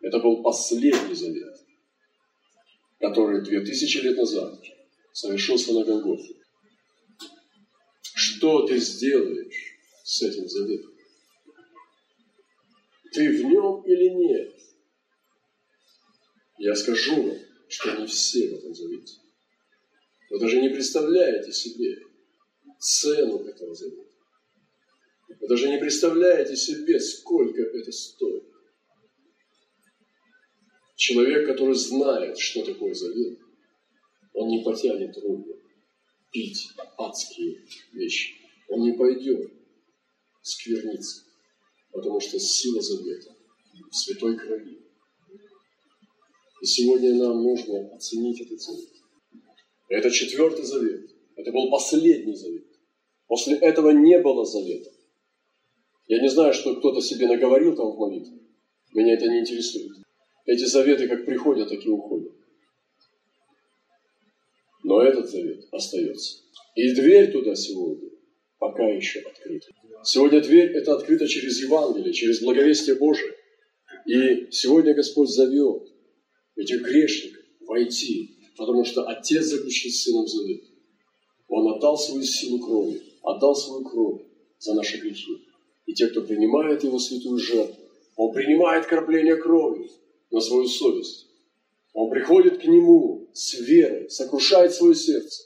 это 0.00 0.18
был 0.18 0.42
последний 0.42 1.14
завет, 1.14 1.49
который 3.00 3.42
две 3.42 3.60
тысячи 3.62 3.98
лет 3.98 4.16
назад 4.16 4.62
совершился 5.12 5.72
на 5.72 5.84
Голгофе. 5.84 6.34
Что 8.02 8.66
ты 8.66 8.78
сделаешь 8.78 9.78
с 10.04 10.22
этим 10.22 10.48
заветом? 10.48 10.94
Ты 13.12 13.38
в 13.38 13.44
нем 13.44 13.82
или 13.82 14.08
нет? 14.10 14.54
Я 16.58 16.74
скажу 16.76 17.22
вам, 17.22 17.38
что 17.68 17.96
не 17.96 18.06
все 18.06 18.50
в 18.50 18.58
этом 18.58 18.74
завете. 18.74 19.14
Вы 20.28 20.38
даже 20.38 20.60
не 20.60 20.68
представляете 20.68 21.52
себе 21.52 21.96
цену 22.78 23.44
этого 23.46 23.74
завета. 23.74 24.10
Вы 25.40 25.48
даже 25.48 25.68
не 25.68 25.78
представляете 25.78 26.54
себе, 26.54 27.00
сколько 27.00 27.62
это 27.62 27.90
стоит. 27.90 28.49
Человек, 31.00 31.46
который 31.46 31.74
знает, 31.74 32.38
что 32.38 32.62
такое 32.62 32.92
завет, 32.92 33.38
он 34.34 34.48
не 34.48 34.62
потянет 34.62 35.16
руку 35.16 35.56
пить 36.30 36.68
адские 36.98 37.64
вещи. 37.94 38.34
Он 38.68 38.82
не 38.82 38.92
пойдет 38.92 39.50
скверниться, 40.42 41.24
потому 41.90 42.20
что 42.20 42.38
сила 42.38 42.82
завета 42.82 43.34
в 43.90 43.96
святой 43.96 44.36
крови. 44.36 44.78
И 46.60 46.66
сегодня 46.66 47.14
нам 47.14 47.44
нужно 47.44 47.94
оценить 47.94 48.42
этот 48.42 48.60
завет. 48.60 48.92
Это 49.88 50.10
четвертый 50.10 50.66
завет. 50.66 51.10
Это 51.34 51.50
был 51.50 51.70
последний 51.70 52.36
завет. 52.36 52.66
После 53.26 53.56
этого 53.56 53.88
не 53.88 54.18
было 54.18 54.44
завета. 54.44 54.90
Я 56.08 56.20
не 56.20 56.28
знаю, 56.28 56.52
что 56.52 56.76
кто-то 56.76 57.00
себе 57.00 57.26
наговорил 57.26 57.74
там 57.74 57.90
в 57.90 57.98
молитве. 57.98 58.38
Меня 58.92 59.14
это 59.14 59.28
не 59.28 59.40
интересует. 59.40 59.92
Эти 60.46 60.64
заветы 60.64 61.08
как 61.08 61.24
приходят, 61.24 61.68
так 61.68 61.84
и 61.84 61.88
уходят. 61.88 62.32
Но 64.82 65.02
этот 65.02 65.30
завет 65.30 65.66
остается. 65.70 66.38
И 66.74 66.94
дверь 66.94 67.30
туда 67.30 67.54
сегодня 67.54 68.10
пока 68.58 68.84
еще 68.88 69.20
открыта. 69.20 69.66
Сегодня 70.04 70.40
дверь 70.40 70.70
это 70.72 70.94
открыта 70.94 71.26
через 71.26 71.60
Евангелие, 71.60 72.12
через 72.12 72.40
благовестие 72.40 72.96
Божие. 72.96 73.34
И 74.06 74.48
сегодня 74.50 74.94
Господь 74.94 75.28
зовет 75.28 75.88
этих 76.56 76.82
грешников 76.82 77.42
войти, 77.60 78.36
потому 78.56 78.84
что 78.84 79.08
Отец 79.08 79.44
заключил 79.46 79.90
с 79.90 80.02
Сыном 80.02 80.26
завет. 80.26 80.62
Он 81.48 81.74
отдал 81.74 81.98
свою 81.98 82.22
силу 82.22 82.60
крови, 82.60 83.02
отдал 83.22 83.54
свою 83.56 83.84
кровь 83.84 84.22
за 84.58 84.74
наши 84.74 84.98
грехи. 84.98 85.32
И 85.86 85.94
те, 85.94 86.08
кто 86.08 86.22
принимает 86.22 86.84
Его 86.84 86.98
святую 86.98 87.38
жертву, 87.38 87.82
Он 88.16 88.32
принимает 88.32 88.86
крапление 88.86 89.36
крови 89.36 89.90
на 90.30 90.40
свою 90.40 90.66
совесть. 90.66 91.28
Он 91.92 92.10
приходит 92.10 92.58
к 92.58 92.64
Нему 92.64 93.28
с 93.32 93.58
верой, 93.60 94.08
сокрушает 94.10 94.72
свое 94.72 94.94
сердце, 94.94 95.44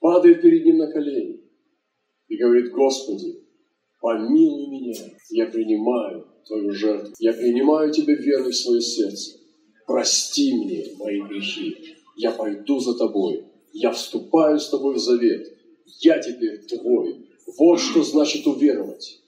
падает 0.00 0.42
перед 0.42 0.64
Ним 0.64 0.78
на 0.78 0.90
колени 0.90 1.40
и 2.28 2.36
говорит, 2.36 2.72
Господи, 2.72 3.40
помилуй 4.00 4.66
меня, 4.68 4.94
я 5.30 5.46
принимаю 5.46 6.26
Твою 6.46 6.72
жертву, 6.72 7.14
я 7.18 7.32
принимаю 7.32 7.92
Тебя 7.92 8.14
верой 8.14 8.50
в 8.50 8.56
свое 8.56 8.80
сердце, 8.80 9.38
прости 9.86 10.52
мне 10.54 10.86
мои 10.98 11.20
грехи, 11.20 11.94
я 12.16 12.32
пойду 12.32 12.80
за 12.80 12.98
Тобой, 12.98 13.44
я 13.72 13.92
вступаю 13.92 14.58
с 14.58 14.68
Тобой 14.68 14.94
в 14.94 14.98
завет, 14.98 15.56
я 16.00 16.18
теперь 16.18 16.58
Твой. 16.66 17.28
Вот 17.58 17.78
что 17.78 18.02
значит 18.02 18.46
уверовать. 18.46 19.20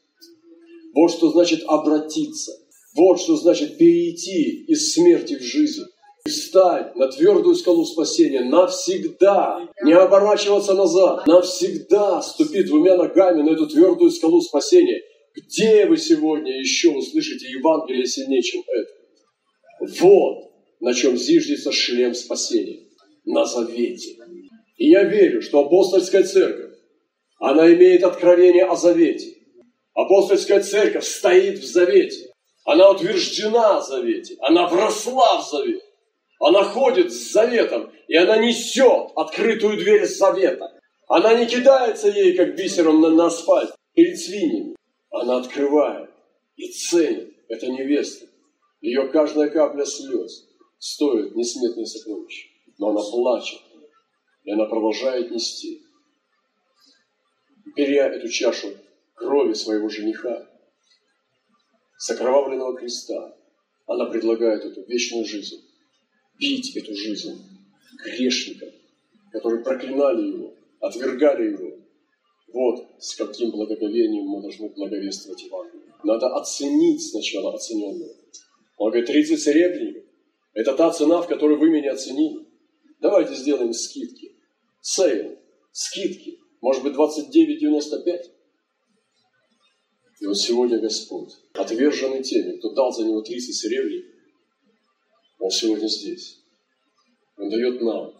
Вот 0.94 1.10
что 1.10 1.30
значит 1.30 1.62
обратиться. 1.66 2.52
Вот 2.94 3.20
что 3.20 3.36
значит 3.36 3.76
перейти 3.76 4.64
из 4.66 4.94
смерти 4.94 5.34
в 5.34 5.42
жизнь. 5.42 5.84
И 6.26 6.30
встать 6.30 6.96
на 6.96 7.08
твердую 7.08 7.54
скалу 7.54 7.84
спасения 7.84 8.40
навсегда, 8.40 9.68
не 9.82 9.92
оборачиваться 9.92 10.72
назад, 10.72 11.26
навсегда 11.26 12.22
ступить 12.22 12.66
двумя 12.66 12.96
ногами 12.96 13.42
на 13.42 13.50
эту 13.50 13.66
твердую 13.66 14.10
скалу 14.10 14.40
спасения. 14.40 15.02
Где 15.36 15.84
вы 15.84 15.98
сегодня 15.98 16.58
еще 16.58 16.90
услышите 16.90 17.50
Евангелие 17.50 18.06
сильнее, 18.06 18.40
чем 18.40 18.62
это? 18.68 20.00
Вот 20.00 20.50
на 20.80 20.94
чем 20.94 21.16
зиждется 21.16 21.72
шлем 21.72 22.14
спасения. 22.14 22.80
На 23.24 23.44
завете. 23.44 24.16
И 24.76 24.90
я 24.90 25.04
верю, 25.04 25.42
что 25.42 25.60
апостольская 25.60 26.22
церковь, 26.22 26.72
она 27.38 27.72
имеет 27.74 28.02
откровение 28.02 28.64
о 28.64 28.76
завете. 28.76 29.34
Апостольская 29.94 30.60
церковь 30.60 31.04
стоит 31.04 31.58
в 31.58 31.64
завете. 31.64 32.33
Она 32.64 32.90
утверждена 32.90 33.80
в 33.80 33.84
завете. 33.84 34.36
Она 34.40 34.66
вросла 34.66 35.40
в 35.40 35.48
завет. 35.48 35.82
Она 36.40 36.64
ходит 36.64 37.12
с 37.12 37.32
заветом, 37.32 37.92
и 38.08 38.16
она 38.16 38.38
несет 38.38 39.12
открытую 39.14 39.78
дверь 39.78 40.06
завета. 40.06 40.78
Она 41.06 41.34
не 41.34 41.46
кидается 41.46 42.08
ей, 42.08 42.36
как 42.36 42.56
бисером 42.56 43.00
на, 43.00 43.10
на 43.10 43.26
асфальт, 43.26 43.74
перед 43.94 44.18
свиньями. 44.18 44.76
Она 45.10 45.36
открывает 45.36 46.10
и 46.56 46.68
ценит 46.68 47.34
это 47.48 47.68
невесту. 47.68 48.26
Ее 48.80 49.08
каждая 49.08 49.48
капля 49.48 49.84
слез 49.84 50.46
стоит 50.78 51.34
несметные 51.36 51.86
сокровища. 51.86 52.48
Но 52.78 52.90
она 52.90 53.00
плачет, 53.00 53.60
и 54.42 54.50
она 54.50 54.64
продолжает 54.64 55.30
нести. 55.30 55.82
Беря 57.76 58.08
эту 58.08 58.28
чашу 58.28 58.68
крови 59.14 59.52
своего 59.54 59.88
жениха, 59.88 60.46
с 62.04 62.10
окровавленного 62.10 62.76
креста, 62.76 63.34
она 63.86 64.04
предлагает 64.04 64.62
эту 64.62 64.82
вечную 64.82 65.24
жизнь, 65.24 65.64
пить 66.38 66.76
эту 66.76 66.94
жизнь 66.94 67.42
грешникам, 68.04 68.68
которые 69.32 69.64
проклинали 69.64 70.26
его, 70.28 70.54
отвергали 70.80 71.52
его. 71.52 71.78
Вот 72.52 72.90
с 72.98 73.14
каким 73.14 73.52
благоговением 73.52 74.26
мы 74.26 74.42
должны 74.42 74.68
благовествовать 74.68 75.44
Евангелие. 75.44 75.94
Надо 76.02 76.26
оценить 76.36 77.00
сначала 77.08 77.54
оцененного. 77.54 78.12
Он 78.76 78.90
говорит, 78.90 79.06
30 79.06 79.40
серебряников– 79.40 80.02
это 80.52 80.74
та 80.74 80.90
цена, 80.90 81.22
в 81.22 81.26
которой 81.26 81.56
вы 81.56 81.70
меня 81.70 81.92
оценили. 81.92 82.46
Давайте 83.00 83.34
сделаем 83.34 83.72
скидки. 83.72 84.36
Сейл, 84.82 85.38
скидки. 85.72 86.38
Может 86.60 86.82
быть, 86.82 86.92
29,95? 86.96 88.33
И 90.20 90.26
вот 90.26 90.38
сегодня 90.38 90.78
Господь, 90.78 91.32
отверженный 91.54 92.22
теми, 92.22 92.56
кто 92.58 92.72
дал 92.72 92.92
за 92.92 93.04
него 93.04 93.20
30 93.20 93.54
серебряников, 93.54 94.12
Он 95.40 95.50
сегодня 95.50 95.88
здесь. 95.88 96.38
Он 97.36 97.50
дает 97.50 97.80
нам 97.80 98.14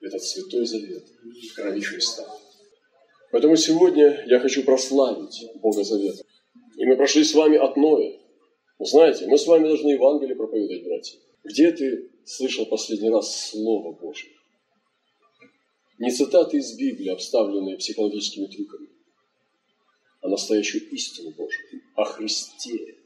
этот 0.00 0.22
святой 0.22 0.66
завет 0.66 1.04
в 1.04 1.54
крови 1.54 1.80
Христа. 1.80 2.26
Поэтому 3.30 3.56
сегодня 3.56 4.24
я 4.26 4.40
хочу 4.40 4.64
прославить 4.64 5.44
Бога 5.56 5.84
Завета. 5.84 6.24
И 6.76 6.84
мы 6.84 6.96
прошли 6.96 7.24
с 7.24 7.34
вами 7.34 7.56
от 7.56 7.76
Ноя. 7.76 8.18
Вы 8.78 8.86
знаете, 8.86 9.26
мы 9.26 9.38
с 9.38 9.46
вами 9.46 9.66
должны 9.66 9.90
Евангелие 9.90 10.36
проповедовать, 10.36 10.84
братья. 10.84 11.18
Где 11.44 11.72
ты 11.72 12.10
слышал 12.24 12.66
последний 12.66 13.10
раз 13.10 13.50
Слово 13.50 13.92
Божье? 13.92 14.30
Не 15.98 16.10
цитаты 16.10 16.58
из 16.58 16.76
Библии, 16.76 17.08
обставленные 17.08 17.78
психологическими 17.78 18.46
трюками, 18.46 18.88
а 20.26 20.28
настоящую 20.28 20.90
истину 20.90 21.30
Божию, 21.30 21.82
о 21.94 22.04
Христе. 22.04 22.96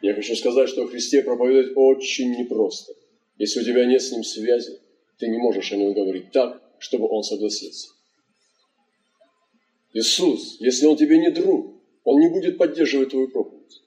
Я 0.00 0.14
хочу 0.14 0.34
сказать, 0.34 0.70
что 0.70 0.84
о 0.84 0.88
Христе 0.88 1.22
проповедовать 1.22 1.72
очень 1.76 2.30
непросто. 2.32 2.94
Если 3.36 3.60
у 3.60 3.64
тебя 3.64 3.84
нет 3.84 4.02
с 4.02 4.10
Ним 4.10 4.24
связи, 4.24 4.80
ты 5.18 5.28
не 5.28 5.36
можешь 5.36 5.70
о 5.72 5.76
Нем 5.76 5.92
говорить 5.92 6.32
так, 6.32 6.62
чтобы 6.78 7.06
Он 7.06 7.22
согласился. 7.22 7.88
Иисус, 9.92 10.56
если 10.60 10.86
Он 10.86 10.96
тебе 10.96 11.18
не 11.18 11.30
друг, 11.30 11.76
Он 12.04 12.18
не 12.18 12.28
будет 12.28 12.56
поддерживать 12.56 13.10
твою 13.10 13.28
проповедь. 13.28 13.82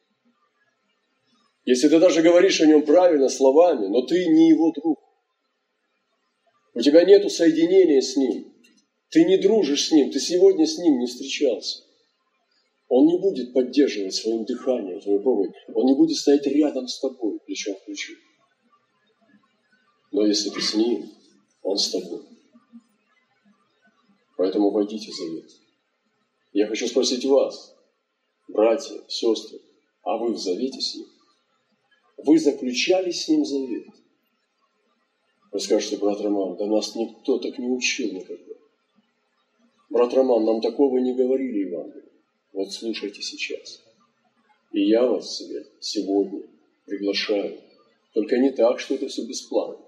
Если 1.66 1.88
ты 1.88 2.00
даже 2.00 2.22
говоришь 2.22 2.62
о 2.62 2.68
Нем 2.68 2.84
правильно, 2.84 3.28
словами, 3.28 3.88
но 3.88 4.04
ты 4.04 4.28
не 4.28 4.50
Его 4.50 4.72
друг. 4.72 5.00
У 6.76 6.82
тебя 6.82 7.06
нет 7.06 7.32
соединения 7.32 8.02
с 8.02 8.16
Ним. 8.16 8.54
Ты 9.10 9.26
не 9.26 9.38
дружишь 9.38 9.88
с 9.88 9.92
Ним, 9.92 10.12
ты 10.12 10.20
сегодня 10.20 10.68
с 10.68 10.78
Ним 10.78 11.00
не 11.00 11.08
встречался. 11.08 11.84
Он 12.96 13.08
не 13.08 13.18
будет 13.18 13.54
поддерживать 13.54 14.14
своим 14.14 14.46
дыханием 14.46 15.02
твою 15.02 15.20
проповедь. 15.20 15.56
Он 15.74 15.88
не 15.88 15.96
будет 15.96 16.16
стоять 16.16 16.46
рядом 16.46 16.88
с 16.88 17.00
тобой, 17.00 17.40
плечом 17.40 17.74
к 17.74 17.86
плечу. 17.86 18.14
Но 20.12 20.24
если 20.28 20.52
ты 20.52 20.62
с 20.62 20.76
Ним, 20.76 21.10
Он 21.64 21.76
с 21.76 21.90
тобой. 21.90 22.22
Поэтому 24.38 24.70
войдите 24.70 25.10
в 25.10 25.16
завет. 25.16 25.50
Я 26.52 26.68
хочу 26.68 26.88
спросить 26.88 27.26
вас, 27.26 27.76
братья, 28.48 29.02
сестры, 29.08 29.60
а 30.04 30.18
вы 30.18 30.34
в 30.34 30.38
завете 30.38 30.80
с 30.80 30.94
ним? 30.94 31.08
Вы 32.18 32.38
заключали 32.38 33.10
с 33.10 33.28
ним 33.28 33.44
завет? 33.44 33.88
Вы 35.52 35.60
скажете, 35.60 35.98
брат 35.98 36.22
Роман, 36.22 36.58
да 36.58 36.68
нас 36.68 36.94
никто 36.94 37.40
так 37.40 37.58
не 37.58 37.70
учил 37.70 38.14
никогда. 38.14 38.54
Брат 39.90 40.14
Роман, 40.14 40.46
нам 40.46 40.62
такого 40.62 41.00
не 41.00 41.16
говорили 41.16 41.70
Евангелие. 41.70 42.03
Вот 42.54 42.72
слушайте 42.72 43.22
сейчас. 43.22 43.82
И 44.72 44.88
я 44.88 45.06
вас 45.06 45.38
себе 45.38 45.66
сегодня 45.80 46.44
приглашаю. 46.86 47.60
Только 48.14 48.38
не 48.38 48.52
так, 48.52 48.80
что 48.80 48.94
это 48.96 49.08
все 49.08 49.26
бесплатно. 49.26 49.84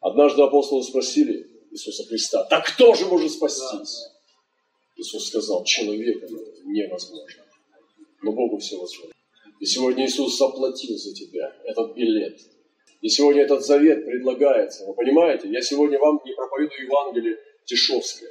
Однажды 0.00 0.42
апостолы 0.42 0.82
спросили 0.82 1.46
Иисуса 1.70 2.04
Христа, 2.04 2.44
так 2.44 2.66
кто 2.66 2.94
же 2.94 3.06
может 3.06 3.30
спастись? 3.30 4.08
Иисус 4.96 5.28
сказал, 5.28 5.64
человеком 5.64 6.34
это 6.36 6.62
невозможно. 6.64 7.42
Но 8.22 8.32
Богу 8.32 8.58
все 8.58 8.78
возможно. 8.78 9.12
И 9.60 9.66
сегодня 9.66 10.06
Иисус 10.06 10.38
заплатил 10.38 10.96
за 10.96 11.14
тебя 11.14 11.54
этот 11.64 11.94
билет. 11.94 12.40
И 13.02 13.08
сегодня 13.08 13.42
этот 13.42 13.64
завет 13.64 14.06
предлагается. 14.06 14.86
Вы 14.86 14.94
понимаете? 14.94 15.48
Я 15.50 15.60
сегодня 15.60 15.98
вам 15.98 16.20
не 16.24 16.34
проповедую 16.34 16.84
Евангелие 16.84 17.38
Тишовское. 17.66 18.30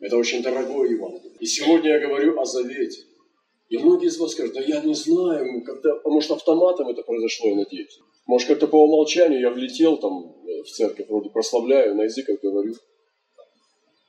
Это 0.00 0.16
очень 0.16 0.42
дорогое 0.42 0.90
Евангелие. 0.90 1.36
И 1.40 1.46
сегодня 1.46 1.90
я 1.90 2.00
говорю 2.00 2.40
о 2.40 2.44
завете. 2.44 3.02
И 3.68 3.78
многие 3.78 4.08
из 4.08 4.18
вас 4.18 4.32
скажут, 4.32 4.54
да 4.54 4.60
я 4.60 4.80
не 4.80 4.94
знаю, 4.94 5.62
когда, 5.62 6.00
может 6.04 6.30
автоматом 6.30 6.88
это 6.88 7.02
произошло, 7.02 7.50
я 7.50 7.56
надеюсь. 7.56 8.00
Может 8.26 8.48
как-то 8.48 8.66
по 8.66 8.82
умолчанию 8.82 9.40
я 9.40 9.50
влетел 9.50 9.98
там 9.98 10.34
в 10.64 10.68
церковь, 10.68 11.06
вроде 11.08 11.30
прославляю, 11.30 11.94
на 11.94 12.02
языках 12.02 12.40
говорю. 12.42 12.74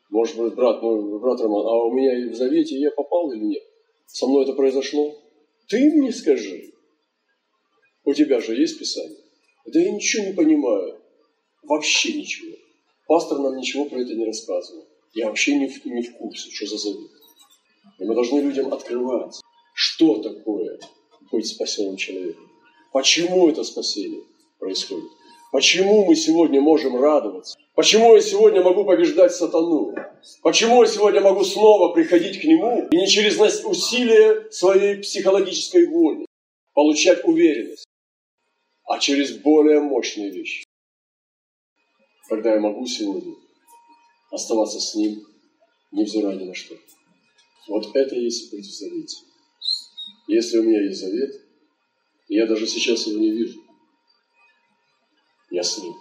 Может 0.10 0.38
быть, 0.38 0.56
брат, 0.56 0.82
ну, 0.82 1.20
брат 1.20 1.40
Роман, 1.42 1.66
а 1.66 1.86
у 1.86 1.94
меня 1.94 2.32
в 2.32 2.36
завете 2.36 2.78
я 2.80 2.92
попал 2.92 3.32
или 3.32 3.44
нет? 3.44 3.64
Со 4.08 4.28
мной 4.28 4.44
это 4.44 4.54
произошло? 4.54 5.16
Ты 5.68 5.92
мне 5.92 6.12
скажи. 6.12 6.72
У 8.04 8.14
тебя 8.14 8.42
же 8.42 8.56
есть 8.56 8.80
Писание? 8.80 9.20
Да 9.66 9.80
я 9.80 9.92
ничего 9.92 10.26
не 10.26 10.34
понимаю. 10.34 11.00
Вообще 11.64 12.14
ничего. 12.14 12.58
Пастор 13.08 13.40
нам 13.40 13.56
ничего 13.56 13.86
про 13.86 14.00
это 14.02 14.14
не 14.16 14.26
рассказывал. 14.26 14.86
Я 15.14 15.28
вообще 15.28 15.56
не 15.56 15.68
в, 15.68 15.86
не 15.86 16.04
в 16.04 16.18
курсе, 16.18 16.50
что 16.52 16.68
за 16.68 16.78
завет. 16.78 17.12
И 18.00 18.06
мы 18.06 18.16
должны 18.16 18.40
людям 18.40 18.74
открывать, 18.74 19.42
что 19.74 20.22
такое 20.22 20.80
быть 21.32 21.48
спасенным 21.48 21.98
человеком. 21.98 22.50
Почему 22.94 23.50
это 23.50 23.64
спасение 23.64 24.24
происходит? 24.58 25.10
Почему 25.52 26.06
мы 26.06 26.16
сегодня 26.16 26.62
можем 26.62 26.96
радоваться? 26.96 27.58
Почему 27.76 28.16
я 28.16 28.22
сегодня 28.22 28.64
могу 28.64 28.86
побеждать 28.86 29.34
сатану? 29.34 29.94
Почему 30.44 30.82
я 30.84 30.88
сегодня 30.88 31.20
могу 31.20 31.44
снова 31.44 31.94
приходить 31.94 32.40
к 32.40 32.44
нему 32.46 32.88
и 32.90 32.96
не 32.96 33.08
через 33.08 33.38
усилие 33.66 34.50
своей 34.52 34.98
психологической 34.98 35.88
воли 35.88 36.26
получать 36.74 37.26
уверенность, 37.26 37.86
а 38.86 38.98
через 39.00 39.38
более 39.38 39.82
мощные 39.82 40.30
вещи? 40.30 40.64
Когда 42.30 42.54
я 42.54 42.62
могу 42.62 42.86
сегодня 42.86 43.36
оставаться 44.32 44.80
с 44.80 44.96
ним, 44.96 45.28
невзирая 45.92 46.36
ни 46.38 46.46
на 46.46 46.56
что. 46.56 46.76
Вот 47.68 47.96
это 47.96 48.16
и 48.16 48.24
есть 48.24 48.52
быть 48.52 48.66
в 48.66 48.74
завете. 48.74 49.18
Если 50.28 50.58
у 50.58 50.64
меня 50.64 50.82
есть 50.84 51.00
завет, 51.00 51.46
я 52.28 52.48
даже 52.48 52.66
сейчас 52.66 53.06
его 53.08 53.20
не 53.20 53.32
вижу, 53.32 53.62
я 55.52 55.62
с 55.62 55.78
ним. 55.78 55.94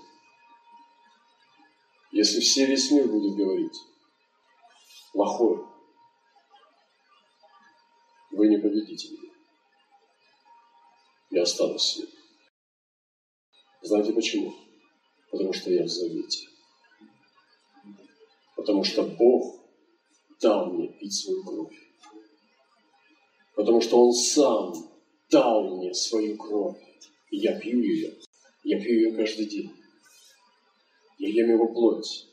Если 2.12 2.40
все 2.40 2.66
весь 2.66 2.90
мир 2.90 3.08
будет 3.08 3.36
говорить, 3.36 3.76
плохое, 5.12 5.66
вы 8.30 8.48
не 8.48 8.58
победите 8.58 9.08
меня. 9.10 9.32
Я 11.30 11.42
останусь 11.42 11.82
с 11.82 11.96
ним. 11.98 12.08
Знаете 13.82 14.12
почему? 14.12 14.54
Потому 15.30 15.52
что 15.52 15.70
я 15.70 15.84
в 15.84 15.88
завете. 15.88 16.49
Потому 18.60 18.84
что 18.84 19.04
Бог 19.04 19.58
дал 20.38 20.70
мне 20.70 20.88
пить 20.88 21.14
свою 21.14 21.42
кровь. 21.42 21.74
Потому 23.54 23.80
что 23.80 24.04
Он 24.04 24.12
сам 24.12 24.74
дал 25.30 25.78
мне 25.78 25.94
свою 25.94 26.36
кровь. 26.36 26.76
И 27.30 27.38
я 27.38 27.58
пью 27.58 27.80
ее. 27.80 28.14
Я 28.62 28.78
пью 28.78 28.92
ее 28.92 29.12
каждый 29.16 29.46
день. 29.46 29.74
Я 31.16 31.30
ем 31.30 31.52
его 31.52 31.68
плоть. 31.68 32.26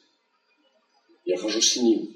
Я 1.23 1.37
хожу 1.37 1.61
с 1.61 1.77
ним. 1.77 2.13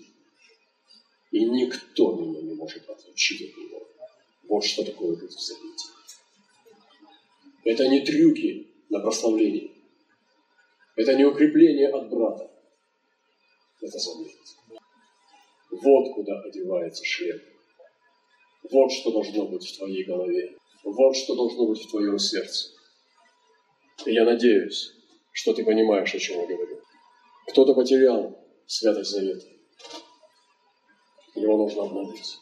И 1.32 1.46
никто 1.46 2.14
меня 2.18 2.42
не 2.42 2.54
может 2.54 2.90
отлучить 2.90 3.50
от 3.50 3.58
него. 3.58 3.88
Вот 4.50 4.66
что 4.66 4.84
такое 4.84 5.16
быть 5.16 5.32
в 5.32 5.40
завете. 5.40 5.88
Это 7.64 7.88
не 7.88 8.02
трюки 8.02 8.68
на 8.90 9.00
прославление. 9.00 9.72
Это 10.98 11.16
не 11.16 11.24
укрепление 11.24 11.88
от 11.88 12.10
брата. 12.10 12.51
Это 13.82 13.98
завет. 13.98 14.32
Вот 15.72 16.14
куда 16.14 16.40
одевается 16.42 17.04
шлем. 17.04 17.42
Вот 18.70 18.92
что 18.92 19.12
должно 19.12 19.48
быть 19.48 19.66
в 19.66 19.78
твоей 19.78 20.04
голове. 20.04 20.56
Вот 20.84 21.16
что 21.16 21.36
должно 21.36 21.68
быть 21.68 21.82
в 21.82 21.90
твоем 21.90 22.20
сердце. 22.20 22.70
И 24.06 24.14
я 24.14 24.24
надеюсь, 24.24 24.94
что 25.32 25.54
ты 25.54 25.64
понимаешь, 25.64 26.14
о 26.14 26.20
чем 26.20 26.42
я 26.42 26.48
говорю. 26.48 26.82
Кто-то 27.48 27.74
потерял 27.74 28.38
святость 28.68 29.12
завета. 29.12 29.46
Его 31.36 31.58
нужно 31.58 31.84
обновить. 31.84 32.38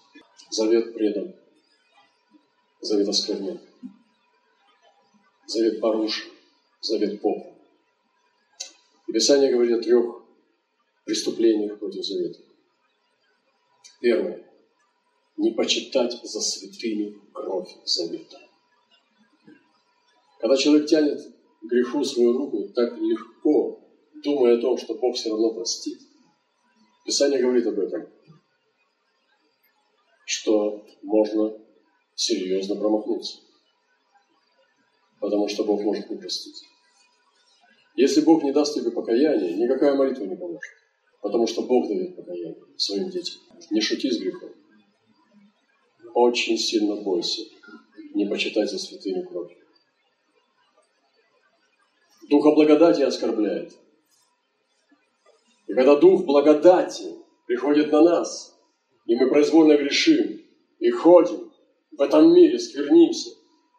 Завет 0.49 0.93
предан. 0.93 1.36
Завет 2.82 3.08
осквернен. 3.08 3.60
Завет 5.45 5.80
порушен. 5.80 6.32
Завет 6.82 7.21
поп. 7.21 7.54
И 9.08 9.12
Писание 9.12 9.52
говорит 9.52 9.80
о 9.80 9.82
трех 9.82 10.18
преступлениях 11.10 11.80
против 11.80 12.06
завета. 12.06 12.39
Первое. 14.00 14.45
Не 15.38 15.52
почитать 15.54 16.13
за 16.22 16.39
святыню 16.39 17.19
кровь 17.34 17.69
завета. 17.84 18.38
Когда 20.39 20.56
человек 20.56 20.88
тянет 20.88 21.19
к 21.19 21.65
греху 21.65 22.04
свою 22.04 22.38
руку 22.38 22.69
так 22.76 22.95
легко, 22.98 23.80
думая 24.24 24.58
о 24.58 24.62
том, 24.62 24.78
что 24.78 24.93
Бог 24.95 25.15
все 25.15 25.32
равно 25.32 25.52
простит, 25.54 26.00
Писание 27.06 27.41
говорит 27.41 27.65
об 27.65 27.80
этом, 27.80 28.08
что 30.26 30.86
можно 31.02 31.58
серьезно 32.13 32.76
промахнуться, 32.76 33.39
потому 35.19 35.48
что 35.48 35.63
Бог 35.63 35.82
может 35.82 36.08
не 36.12 36.17
простить. 36.17 36.62
Если 37.95 38.22
Бог 38.22 38.43
не 38.43 38.52
даст 38.52 38.76
тебе 38.76 38.91
покаяние, 38.91 39.56
никакая 39.56 39.95
молитва 39.95 40.26
не 40.26 40.36
поможет. 40.36 40.72
Потому 41.21 41.47
что 41.47 41.63
Бог 41.63 41.88
дает 41.88 42.15
покаяние 42.15 42.55
своим 42.77 43.10
детям. 43.10 43.41
Не 43.71 43.82
шути 43.82 44.10
с 44.10 44.19
грехом. 44.19 44.51
Очень 46.13 46.58
сильно 46.58 46.95
бойся 46.95 47.43
не 48.13 48.25
почитать 48.25 48.69
за 48.69 48.77
святыню 48.77 49.25
кровь. 49.27 49.55
Духа 52.29 52.51
благодати 52.51 53.01
оскорбляет. 53.01 53.73
И 55.67 55.73
когда 55.73 55.95
Дух 55.95 56.25
благодати 56.25 57.15
приходит 57.45 57.91
на 57.91 58.01
нас, 58.01 58.55
и 59.05 59.15
мы 59.15 59.29
произвольно 59.29 59.77
грешим, 59.77 60.41
и 60.79 60.89
ходим 60.89 61.51
в 61.91 62.01
этом 62.01 62.34
мире, 62.34 62.60
сквернимся, 62.60 63.32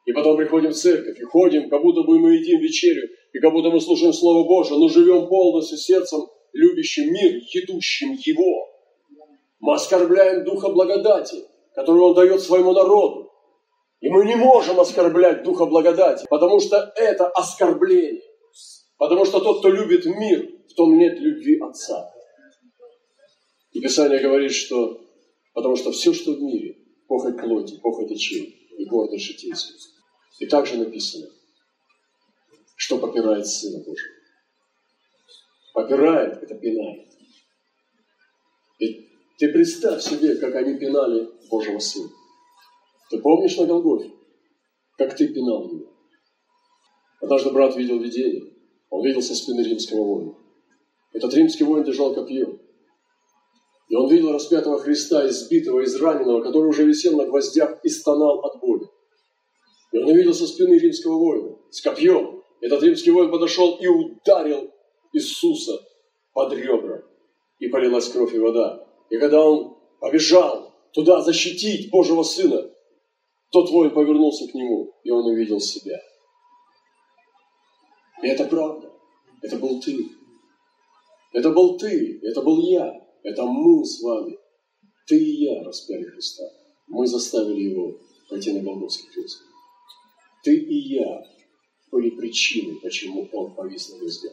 и 0.07 0.13
потом 0.13 0.37
приходим 0.37 0.71
в 0.71 0.77
церковь, 0.77 1.21
и 1.21 1.25
ходим, 1.25 1.69
как 1.69 1.83
будто 1.83 2.03
бы 2.03 2.19
мы 2.19 2.35
едим 2.35 2.61
вечерю, 2.61 3.09
и 3.33 3.39
как 3.39 3.53
будто 3.53 3.71
мы 3.71 3.81
слушаем 3.81 4.13
Слово 4.13 4.47
Божие, 4.47 4.79
но 4.79 4.89
живем 4.89 5.29
полностью 5.29 5.79
сердцем 5.79 6.27
любящим 6.53 7.13
мир, 7.13 7.41
едущим 7.53 8.13
его. 8.13 8.69
Мы 9.61 9.75
оскорбляем 9.75 10.45
Духа 10.45 10.71
благодати, 10.71 11.45
который 11.75 12.03
Он 12.03 12.15
дает 12.15 12.41
своему 12.41 12.73
народу. 12.73 13.31
И 14.01 14.09
мы 14.09 14.25
не 14.25 14.35
можем 14.35 14.81
оскорблять 14.81 15.43
Духа 15.43 15.67
благодати, 15.67 16.27
потому 16.31 16.61
что 16.61 16.93
это 16.97 17.29
оскорбление. 17.29 18.23
Потому 18.97 19.25
что 19.25 19.41
тот, 19.41 19.61
кто 19.61 19.69
любит 19.69 20.07
мир, 20.07 20.51
в 20.69 20.75
том 20.75 20.99
нет 20.99 21.19
любви 21.21 21.59
Отца. 21.61 22.11
И 23.73 23.81
Писание 23.81 24.19
говорит, 24.21 24.53
что 24.53 25.01
потому 25.55 25.77
что 25.77 25.93
все, 25.93 26.13
что 26.13 26.33
в 26.33 26.41
мире, 26.41 26.77
похоть 27.07 27.37
плоти, 27.37 27.79
похоть 27.81 28.11
очей 28.11 28.69
и 28.77 28.85
гордость 28.87 29.25
житейская. 29.25 29.77
И 30.39 30.47
также 30.47 30.79
написано, 30.79 31.29
что 32.77 32.99
попирает 32.99 33.47
Сына 33.47 33.79
Божьего. 33.85 34.20
Попирает– 35.81 36.43
это 36.43 36.55
пинает. 36.57 37.09
И 38.81 39.09
ты 39.39 39.49
представь 39.51 40.03
себе, 40.03 40.37
как 40.37 40.55
они 40.57 40.79
пинали 40.79 41.27
Божьего 41.51 41.79
Сына. 41.79 42.11
Ты 43.09 43.19
помнишь 43.19 43.57
на 43.57 43.65
Голгофе, 43.65 44.11
как 44.99 45.17
ты 45.17 45.29
пинал 45.29 45.71
его? 45.71 45.87
Однажды 47.23 47.51
брат 47.51 47.77
видел 47.77 47.99
видение. 47.99 48.53
Он 48.91 49.03
видел 49.03 49.23
со 49.23 49.35
спины 49.35 49.63
римского 49.63 50.05
воина. 50.05 50.35
Этот 51.15 51.33
римский 51.33 51.65
воин 51.65 51.83
держал 51.83 52.15
копье. 52.15 52.59
И 53.89 53.97
он 53.97 54.11
видел 54.11 54.33
распятого 54.33 54.79
Христа, 54.79 55.27
избитого, 55.29 55.83
израненного, 55.85 56.43
который 56.43 56.69
уже 56.69 56.85
висел 56.85 57.17
на 57.17 57.25
гвоздях 57.25 57.83
и 57.83 57.89
стонал 57.89 58.45
от 58.45 58.61
боли. 58.61 58.87
И 59.93 59.99
он 59.99 60.11
увидел 60.11 60.35
со 60.35 60.47
спины 60.47 60.75
римского 60.75 61.19
воина 61.19 61.57
с 61.71 61.81
копьем. 61.81 62.43
Этот 62.61 62.83
римский 62.83 63.13
воин 63.13 63.31
подошел 63.31 63.79
и 63.79 63.87
ударил 63.87 64.70
Иисуса 65.13 65.81
под 66.33 66.53
ребра. 66.53 67.03
И 67.59 67.69
полилась 67.69 68.09
кровь 68.09 68.35
и 68.35 68.39
вода. 68.39 68.87
И 69.11 69.19
когда 69.19 69.45
он 69.45 69.77
побежал 70.01 70.73
туда 70.93 71.21
защитить 71.21 71.91
Божьего 71.91 72.23
Сына, 72.23 72.71
тот 73.51 73.71
воин 73.71 73.91
повернулся 73.91 74.47
к 74.47 74.55
нему, 74.55 74.95
и 75.05 75.11
он 75.11 75.27
увидел 75.27 75.61
себя. 75.61 76.01
И 78.23 78.27
это 78.29 78.45
правда. 78.45 78.91
Это 79.43 79.57
был 79.57 79.81
ты. 79.81 80.09
Это 81.33 81.51
был 81.51 81.79
ты. 81.79 82.21
Это 82.23 82.43
был 82.43 82.63
я. 82.63 83.07
Это 83.23 83.45
мы 83.45 83.85
с 83.85 84.01
вами. 84.03 84.39
Ты 85.07 85.19
и 85.19 85.45
я 85.45 85.63
распяли 85.63 86.05
Христа. 86.05 86.45
Мы 86.87 87.07
заставили 87.07 87.71
его 87.71 87.99
пойти 88.29 88.53
на 88.53 88.61
Голгофский 88.61 89.09
крест. 89.11 89.43
Ты 90.43 90.57
и 90.57 90.95
я 90.95 91.25
были 91.91 92.11
причиной, 92.11 92.81
почему 92.81 93.29
он 93.33 93.55
повис 93.55 93.91
на 93.91 93.99
кресте. 93.99 94.31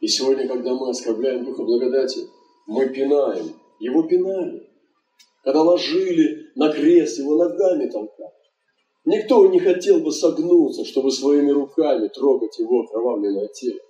И 0.00 0.08
сегодня, 0.08 0.48
когда 0.48 0.74
мы 0.74 0.90
оскорбляем 0.90 1.44
Духа 1.44 1.62
благодати, 1.62 2.28
мы 2.66 2.88
пинаем. 2.88 3.54
Его 3.78 4.02
пинали. 4.02 4.68
Когда 5.42 5.62
ложили 5.62 6.50
на 6.54 6.72
крест, 6.72 7.18
его 7.18 7.36
ногами 7.36 7.88
толкали. 7.88 8.30
Никто 9.04 9.46
не 9.46 9.58
хотел 9.60 10.00
бы 10.00 10.12
согнуться, 10.12 10.84
чтобы 10.84 11.10
своими 11.10 11.50
руками 11.50 12.08
трогать 12.08 12.58
его 12.58 12.82
окровавленное 12.82 13.48
тело. 13.48 13.80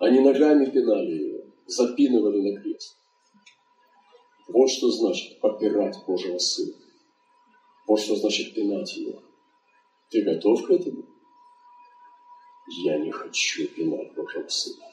Они 0.00 0.20
ногами 0.20 0.66
пинали 0.66 1.12
его 1.12 1.32
запинывали 1.66 2.40
на 2.40 2.60
крест. 2.60 2.96
Вот 4.48 4.68
что 4.68 4.90
значит 4.90 5.40
попирать 5.40 5.96
Божьего 6.06 6.38
Сына. 6.38 6.74
Вот 7.86 8.00
что 8.00 8.16
значит 8.16 8.54
пинать 8.54 8.94
Его. 8.96 9.22
Ты 10.10 10.22
готов 10.22 10.66
к 10.66 10.70
этому? 10.70 11.04
Я 12.78 12.98
не 12.98 13.10
хочу 13.10 13.68
пинать 13.68 14.14
Божьего 14.14 14.48
Сына. 14.48 14.86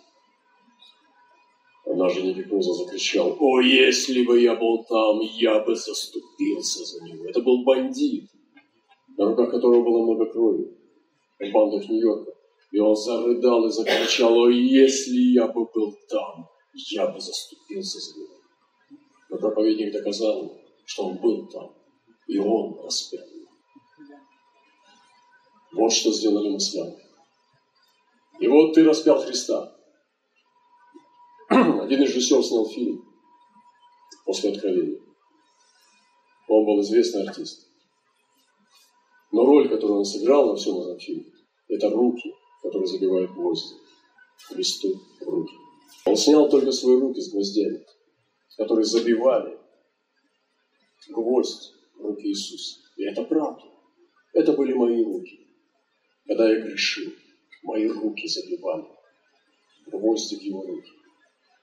Она 1.86 2.10
же 2.10 2.22
не 2.22 2.34
Никикоза 2.34 2.74
закричал, 2.74 3.36
«О, 3.39 3.62
если 3.62 4.24
бы 4.24 4.39
я 4.39 4.56
был 4.56 4.84
там, 4.84 5.20
я 5.22 5.60
бы 5.60 5.76
заступился 5.76 6.84
за 6.86 7.04
него!» 7.04 7.26
Это 7.26 7.42
был 7.42 7.63
бандит, 7.63 8.30
на 9.18 9.26
руках 9.26 9.50
которого 9.52 9.84
было 9.84 10.04
много 10.04 10.26
крови 10.26 10.72
в 11.39 11.52
бандах 11.52 11.89
Нью-Йорка. 11.89 12.34
И 12.72 12.80
он 12.80 12.96
зарыдал 12.96 13.65
и 13.65 13.72
закричал, 13.72 14.38
«О, 14.38 14.50
если 14.50 15.34
я 15.34 15.48
бы 15.48 15.65
был 15.65 15.96
там, 16.10 16.48
я 16.74 17.08
бы 17.08 17.20
заступился 17.20 18.00
за 18.00 18.20
него. 18.20 18.36
Но 19.30 19.38
проповедник 19.38 19.94
доказал, 19.94 20.58
что 20.86 21.08
он 21.08 21.18
был 21.18 21.48
там, 21.48 21.74
и 22.28 22.38
он 22.38 22.80
распят. 22.84 23.26
Вот 25.72 25.94
что 25.94 26.12
сделали 26.12 26.50
мы 26.50 26.60
с 26.60 26.76
вами. 26.76 27.09
И 28.39 28.47
вот 28.47 28.73
ты 28.73 28.84
распял 28.84 29.21
Христа. 29.21 29.75
Один 31.49 32.04
из 32.04 32.10
режиссеров 32.10 32.45
снял 32.45 32.65
фильм 32.65 33.06
после 34.25 34.52
откровения. 34.52 34.99
Он 36.47 36.65
был 36.65 36.82
известный 36.82 37.28
артист. 37.28 37.67
Но 39.32 39.45
роль, 39.45 39.69
которую 39.69 39.99
он 39.99 40.06
сыграл 40.06 40.47
на 40.47 40.56
всем 40.56 40.80
этом 40.80 40.99
фильме, 40.99 41.32
это 41.67 41.89
руки, 41.89 42.34
которые 42.63 42.88
забивают 42.88 43.32
гвозди. 43.32 43.75
Христу 44.47 44.99
руки. 45.19 45.54
Он 46.06 46.15
снял 46.15 46.49
только 46.49 46.71
свои 46.71 46.97
руки 46.97 47.19
с 47.19 47.32
гвоздями, 47.32 47.86
которые 48.58 48.86
забивали 48.86 49.60
гвоздь 51.10 51.73
руки 51.99 52.28
Иисуса. 52.28 52.80
И 52.95 53.04
это 53.04 53.23
правда. 53.23 53.63
Это 54.34 54.54
были 54.54 54.73
мои 54.73 55.04
руки. 55.04 55.39
Когда 56.25 56.49
я 56.49 56.62
грешил, 56.62 57.12
мои 57.63 57.88
руки 57.88 58.28
забивали 58.28 58.86
гвозди 59.91 60.36
в 60.36 60.41
его 60.41 60.62
руки. 60.62 60.91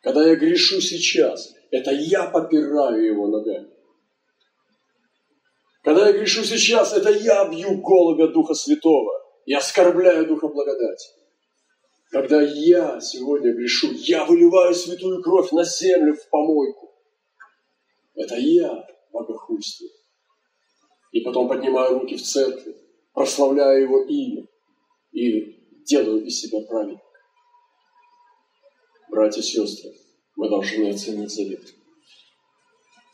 Когда 0.03 0.27
я 0.29 0.37
грешу 0.37 0.81
сейчас, 0.81 1.55
это 1.71 1.91
я 1.93 2.27
попираю 2.27 3.05
его 3.05 3.29
ногами. 3.29 3.71
Когда 5.83 6.09
я 6.09 6.13
грешу 6.13 6.45
сейчас, 6.45 6.93
это 6.93 7.11
я 7.11 7.49
бью 7.49 7.81
голубя 7.81 8.29
Духа 8.29 8.55
Святого 8.55 9.13
и 9.45 9.55
оскорбляю 9.55 10.27
Духа 10.27 10.49
Благодати. 10.49 11.09
Когда 12.11 12.41
я 12.41 13.01
сегодня 13.01 13.53
грешу, 13.53 13.93
я 13.93 14.25
выливаю 14.25 14.75
святую 14.75 15.23
кровь 15.23 15.51
на 15.53 15.65
землю 15.65 16.15
в 16.15 16.29
помойку. 16.29 16.93
Это 18.15 18.37
я 18.37 18.87
богохульствую. 19.13 19.91
И 21.13 21.21
потом 21.21 21.49
поднимаю 21.49 22.01
руки 22.01 22.17
в 22.17 22.23
церкви, 22.23 22.77
прославляю 23.13 23.83
его 23.83 24.05
имя 24.05 24.47
и 25.13 25.66
делаю 25.87 26.25
из 26.25 26.41
себя 26.41 26.61
праведника. 26.67 27.03
Братья 29.11 29.41
и 29.41 29.45
сестры, 29.45 29.93
мы 30.37 30.49
должны 30.49 30.91
оценить 30.91 31.31
завет. 31.31 31.63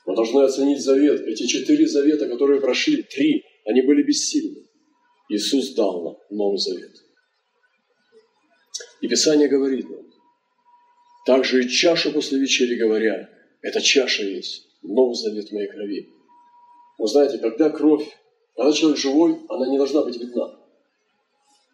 Мы 0.07 0.17
должны 0.17 0.43
оценить 0.43 0.83
завет. 0.83 1.21
Эти 1.21 1.47
четыре 1.47 1.87
завета, 1.87 2.29
которые 2.29 2.61
прошли, 2.61 3.03
три, 3.03 3.45
они 3.65 3.83
были 3.83 4.03
бессильны. 4.03 4.67
Иисус 5.29 5.75
дал 5.75 6.03
нам 6.03 6.17
Новый 6.31 6.59
Завет. 6.59 6.93
И 9.01 9.09
Писание 9.09 9.49
говорит 9.49 9.89
нам, 9.89 10.05
также 11.25 11.65
и 11.65 11.69
чашу 11.69 12.13
после 12.13 12.39
вечери 12.39 12.77
говоря, 12.77 13.31
эта 13.63 13.81
чаша 13.81 14.25
есть, 14.25 14.69
новый 14.83 15.15
завет 15.15 15.51
моей 15.53 15.69
крови. 15.69 16.09
Вы 16.99 17.07
знаете, 17.07 17.39
когда 17.39 17.71
кровь, 17.71 18.07
когда 18.57 18.73
человек 18.73 18.99
живой, 18.99 19.41
она 19.49 19.69
не 19.69 19.79
должна 19.79 20.03
быть 20.03 20.17
видна. 20.17 20.62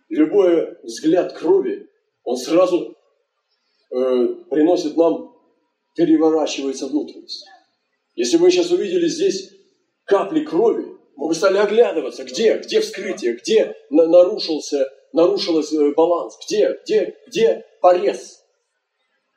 Любой 0.08 0.76
взгляд 0.82 1.32
крови, 1.34 1.88
он 2.24 2.36
сразу 2.36 2.96
э, 3.90 4.28
приносит 4.50 4.96
нам, 4.96 5.34
переворачивается 5.94 6.86
внутренность. 6.86 7.44
Если 8.14 8.36
мы 8.36 8.50
сейчас 8.50 8.70
увидели 8.70 9.06
здесь 9.08 9.50
капли 10.04 10.44
крови, 10.44 10.86
мы 11.16 11.28
бы 11.28 11.34
стали 11.34 11.58
оглядываться, 11.58 12.24
где, 12.24 12.58
где 12.58 12.80
вскрытие, 12.80 13.34
где 13.34 13.74
нарушился 13.90 14.88
нарушилась 15.12 15.72
э, 15.72 15.92
баланс. 15.94 16.38
Где, 16.46 16.78
где, 16.84 17.16
где 17.26 17.64
порез? 17.80 18.44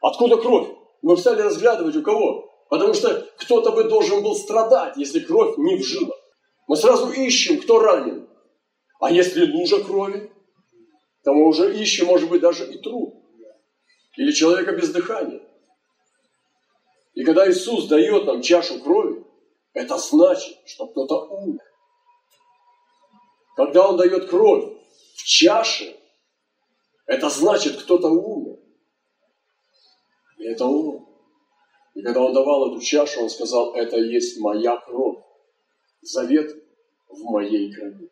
Откуда 0.01 0.37
кровь? 0.37 0.67
Мы 1.01 1.17
стали 1.17 1.41
разглядывать 1.41 1.95
у 1.95 2.03
кого? 2.03 2.49
Потому 2.69 2.93
что 2.93 3.27
кто-то 3.37 3.71
бы 3.71 3.85
должен 3.85 4.23
был 4.23 4.35
страдать, 4.35 4.97
если 4.97 5.19
кровь 5.19 5.57
не 5.57 5.77
в. 5.77 6.11
Мы 6.67 6.75
сразу 6.75 7.11
ищем, 7.11 7.59
кто 7.59 7.79
ранен. 7.79 8.27
А 8.99 9.11
если 9.11 9.51
лужа 9.51 9.83
крови, 9.83 10.31
то 11.23 11.33
мы 11.33 11.47
уже 11.47 11.75
ищем, 11.75 12.07
может 12.07 12.29
быть, 12.29 12.41
даже 12.41 12.71
и 12.71 12.77
труп. 12.77 13.23
Или 14.17 14.31
человека 14.31 14.73
без 14.73 14.91
дыхания. 14.91 15.41
И 17.13 17.23
когда 17.23 17.49
Иисус 17.49 17.87
дает 17.87 18.25
нам 18.25 18.41
чашу 18.41 18.81
крови, 18.81 19.25
это 19.73 19.97
значит, 19.97 20.57
что 20.65 20.87
кто-то 20.87 21.27
умер. 21.27 21.63
Когда 23.55 23.87
Он 23.87 23.97
дает 23.97 24.29
кровь, 24.29 24.65
в 25.15 25.23
чаше, 25.23 25.95
это 27.05 27.29
значит, 27.29 27.81
кто-то 27.81 28.07
умер. 28.07 28.57
И 30.37 30.45
это 30.45 30.65
он. 30.65 31.05
И 31.93 32.01
когда 32.01 32.21
он 32.21 32.33
давал 32.33 32.71
эту 32.71 32.81
чашу, 32.81 33.21
он 33.21 33.29
сказал, 33.29 33.75
это 33.75 33.97
есть 33.97 34.39
моя 34.39 34.77
кровь. 34.77 35.23
Завет 36.01 36.51
в 37.09 37.23
моей 37.31 37.71
крови. 37.73 38.10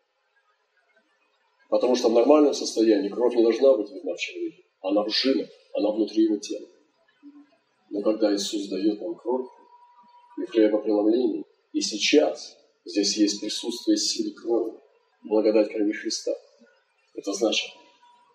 Потому 1.70 1.94
что 1.94 2.08
в 2.08 2.12
нормальном 2.12 2.52
состоянии 2.52 3.08
кровь 3.08 3.34
не 3.36 3.42
должна 3.42 3.76
быть 3.76 3.90
видна 3.90 4.14
в 4.14 4.18
человеке. 4.18 4.64
Она 4.80 5.04
в 5.04 5.08
жилах, 5.08 5.48
она 5.74 5.92
внутри 5.92 6.24
его 6.24 6.36
тела. 6.36 6.66
Но 7.90 8.02
когда 8.02 8.34
Иисус 8.34 8.68
дает 8.68 9.00
нам 9.00 9.14
кровь 9.14 9.46
и 10.38 10.46
хлебопреломление, 10.46 11.44
и 11.72 11.80
сейчас 11.80 12.56
здесь 12.84 13.16
есть 13.16 13.40
присутствие 13.40 13.96
силы 13.96 14.32
крови, 14.32 14.72
благодать 15.22 15.70
крови 15.70 15.92
Христа– 15.92 16.32
это 17.14 17.32
значит, 17.32 17.70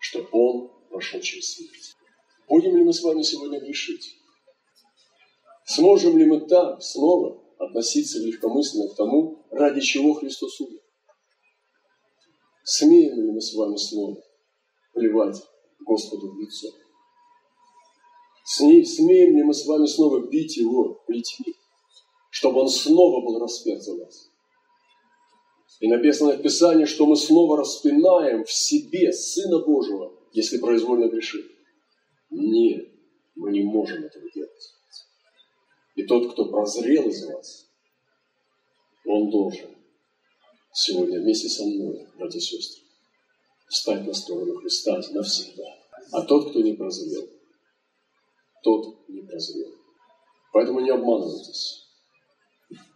что 0.00 0.26
Он 0.32 0.70
прошел 0.88 1.20
через 1.20 1.54
смерть. 1.54 1.94
Будем 2.48 2.76
ли 2.76 2.84
мы 2.84 2.92
с 2.92 3.02
вами 3.02 3.22
сегодня 3.22 3.60
грешить? 3.60 4.16
Сможем 5.66 6.16
ли 6.16 6.24
мы 6.24 6.40
так 6.40 6.82
снова 6.82 7.42
относиться 7.58 8.18
легкомысленно 8.20 8.88
к 8.88 8.94
тому, 8.94 9.44
ради 9.50 9.80
чего 9.80 10.14
Христос 10.14 10.60
умер? 10.60 10.80
Смеем 12.68 13.22
ли 13.22 13.30
мы 13.30 13.40
с 13.40 13.54
вами 13.54 13.76
снова 13.76 14.20
плевать 14.92 15.40
Господу 15.78 16.32
в 16.32 16.40
лицо? 16.40 16.66
Смеем 18.44 19.36
ли 19.36 19.44
мы 19.44 19.54
с 19.54 19.64
вами 19.66 19.86
снова 19.86 20.26
бить 20.26 20.56
Его 20.56 20.94
плетьми, 21.06 21.54
чтобы 22.30 22.62
Он 22.62 22.68
снова 22.68 23.24
был 23.24 23.38
распят 23.38 23.80
за 23.84 23.94
нас? 23.94 24.28
И 25.78 25.86
написано 25.86 26.32
в 26.32 26.42
Писании, 26.42 26.86
что 26.86 27.06
мы 27.06 27.14
снова 27.14 27.56
распинаем 27.56 28.42
в 28.42 28.50
себе 28.50 29.12
Сына 29.12 29.60
Божьего, 29.60 30.12
если 30.32 30.58
произвольно 30.58 31.08
грешим. 31.08 31.44
Нет, 32.30 32.88
мы 33.36 33.52
не 33.52 33.62
можем 33.62 34.02
этого 34.02 34.28
делать. 34.34 34.74
И 35.94 36.02
тот, 36.02 36.32
кто 36.32 36.46
прозрел 36.46 37.08
из 37.08 37.24
вас, 37.26 37.70
он 39.04 39.30
должен 39.30 39.76
сегодня 40.76 41.20
вместе 41.20 41.48
со 41.48 41.64
мной, 41.64 42.06
братья 42.18 42.38
и 42.38 42.42
сестры, 42.42 42.82
встать 43.68 44.06
на 44.06 44.12
сторону 44.12 44.56
Христа 44.56 45.00
навсегда. 45.10 45.64
А 46.12 46.22
тот, 46.22 46.50
кто 46.50 46.60
не 46.60 46.74
прозрел, 46.74 47.28
тот 48.62 49.08
не 49.08 49.22
прозрел. 49.22 49.72
Поэтому 50.52 50.80
не 50.80 50.90
обманывайтесь. 50.90 51.82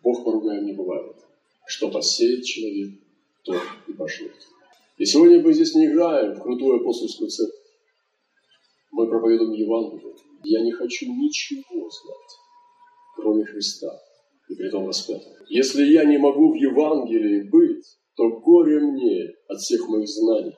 Бог 0.03 0.25
поругаем 0.25 0.67
не 0.67 0.73
бывает. 0.73 1.17
Что 1.67 1.91
посеет 1.91 2.45
человек, 2.45 3.01
то 3.45 3.57
и 3.89 3.93
пожнет. 3.93 4.37
И 4.99 5.07
сегодня 5.07 5.41
мы 5.41 5.53
здесь 5.53 5.75
не 5.75 5.87
играем 5.87 6.35
в 6.35 6.43
крутую 6.43 6.81
апостольскую 6.81 7.31
церковь. 7.31 7.57
Мы 8.91 9.09
проповедуем 9.09 9.53
Евангелие. 9.53 10.15
Я 10.45 10.61
не 10.63 10.73
хочу 10.73 11.07
ничего 11.07 11.89
знать, 11.89 12.37
кроме 13.17 13.45
Христа 13.45 14.01
и 14.51 14.55
при 14.57 14.69
том 14.69 14.87
распятого. 14.87 15.37
Если 15.49 15.85
я 15.85 16.05
не 16.05 16.19
могу 16.19 16.53
в 16.53 16.57
Евангелии 16.57 17.49
быть, 17.49 17.87
то 18.17 18.29
горе 18.41 18.81
мне 18.81 19.33
от 19.49 19.61
всех 19.61 19.89
моих 19.89 20.09
знаний 20.09 20.57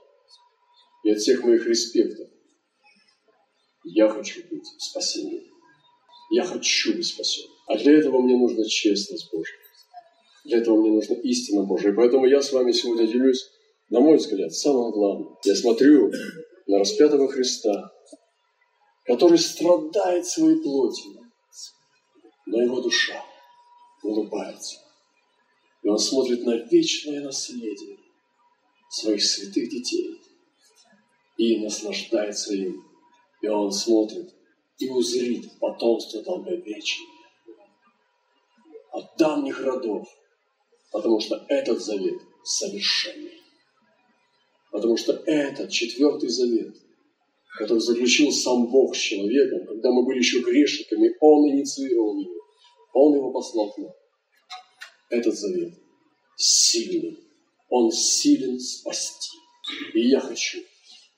и 1.04 1.10
от 1.10 1.18
всех 1.18 1.44
моих 1.44 1.66
респектов. 1.66 2.28
Я 3.84 4.08
хочу 4.08 4.40
быть 4.50 4.66
спасением. 4.78 5.44
Я 6.30 6.44
хочу 6.44 6.94
быть 6.94 7.06
спасен. 7.06 7.50
А 7.66 7.76
для 7.76 7.98
этого 7.98 8.22
мне 8.22 8.36
нужна 8.36 8.64
честность 8.64 9.30
Божья. 9.30 9.56
Для 10.44 10.58
этого 10.58 10.80
мне 10.80 10.90
нужна 10.90 11.16
истина 11.16 11.64
Божья. 11.64 11.90
И 11.90 11.94
поэтому 11.94 12.26
я 12.26 12.40
с 12.40 12.52
вами 12.52 12.72
сегодня 12.72 13.06
делюсь, 13.06 13.44
на 13.90 14.00
мой 14.00 14.16
взгляд, 14.16 14.54
самым 14.54 14.90
главным. 14.92 15.36
Я 15.44 15.54
смотрю 15.54 16.10
на 16.66 16.78
распятого 16.78 17.28
Христа, 17.28 17.92
который 19.04 19.38
страдает 19.38 20.24
своей 20.26 20.62
плотью, 20.62 21.20
но 22.46 22.62
его 22.62 22.80
душа 22.80 23.22
улыбается. 24.02 24.78
И 25.82 25.88
он 25.88 25.98
смотрит 25.98 26.44
на 26.44 26.56
вечное 26.56 27.20
наследие 27.22 27.98
своих 28.90 29.24
святых 29.24 29.68
детей 29.68 30.20
и 31.36 31.58
наслаждается 31.58 32.54
им. 32.54 32.84
И 33.40 33.48
он 33.48 33.72
смотрит 33.72 34.32
и 34.78 34.88
узрит 34.88 35.58
потомство 35.58 36.22
долговечное 36.22 37.22
от 38.92 39.16
давних 39.16 39.60
родов, 39.64 40.06
потому 40.92 41.18
что 41.20 41.44
этот 41.48 41.82
завет 41.82 42.20
совершенный. 42.44 43.40
Потому 44.70 44.96
что 44.96 45.12
этот 45.26 45.70
четвертый 45.70 46.28
завет, 46.28 46.76
который 47.58 47.78
заключил 47.78 48.30
сам 48.32 48.70
Бог 48.70 48.94
с 48.94 48.98
человеком, 48.98 49.66
когда 49.66 49.90
мы 49.90 50.04
были 50.04 50.18
еще 50.18 50.40
грешниками, 50.40 51.14
Он 51.20 51.48
инициировал 51.50 52.18
его, 52.18 52.41
Он 52.92 53.14
его 53.14 53.32
послал 53.32 53.72
к 53.72 53.78
нам. 53.78 53.92
Этот 55.10 55.34
завет 55.34 55.74
сильный, 56.36 57.18
он 57.68 57.90
силен 57.90 58.58
спасти. 58.58 59.36
И 59.94 60.08
я 60.08 60.20
хочу 60.20 60.58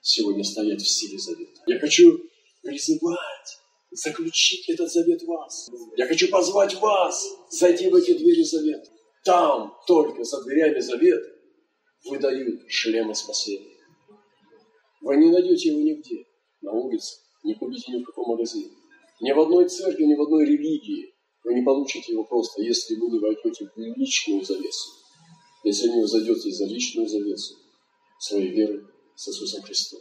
сегодня 0.00 0.44
стоять 0.44 0.80
в 0.80 0.88
силе 0.88 1.18
завета. 1.18 1.60
Я 1.66 1.78
хочу 1.78 2.20
призывать 2.62 3.58
заключить 3.90 4.68
этот 4.68 4.92
завет 4.92 5.22
вас. 5.22 5.70
Я 5.96 6.06
хочу 6.06 6.28
позвать 6.28 6.74
вас 6.74 7.26
зайти 7.50 7.88
в 7.88 7.94
эти 7.94 8.12
двери 8.16 8.42
завета. 8.42 8.90
Там 9.24 9.74
только 9.86 10.24
за 10.24 10.42
дверями 10.42 10.80
завета 10.80 11.30
выдают 12.04 12.62
шлемы 12.68 13.14
спасения. 13.14 13.74
Вы 15.00 15.16
не 15.16 15.30
найдете 15.30 15.70
его 15.70 15.80
нигде, 15.80 16.26
на 16.60 16.72
улице, 16.72 17.18
не 17.42 17.54
купите 17.54 17.92
ни 17.92 18.02
в 18.02 18.06
каком 18.06 18.28
магазине. 18.28 18.70
Ни 19.20 19.32
в 19.32 19.40
одной 19.40 19.68
церкви, 19.68 20.04
ни 20.04 20.14
в 20.14 20.22
одной 20.22 20.44
религии 20.44 21.13
вы 21.44 21.54
не 21.54 21.62
получите 21.62 22.12
его 22.12 22.24
просто, 22.24 22.62
если 22.62 22.96
вы 22.96 23.10
не 23.10 23.18
войдете 23.18 23.70
в 23.74 23.78
личную 23.78 24.44
завесу. 24.44 24.90
Если 25.62 25.88
не 25.88 26.06
зайдете 26.06 26.50
за 26.50 26.66
личную 26.66 27.08
завесу 27.08 27.56
своей 28.18 28.48
веры 28.48 28.86
с 29.14 29.28
Иисусом 29.28 29.62
Христом. 29.62 30.00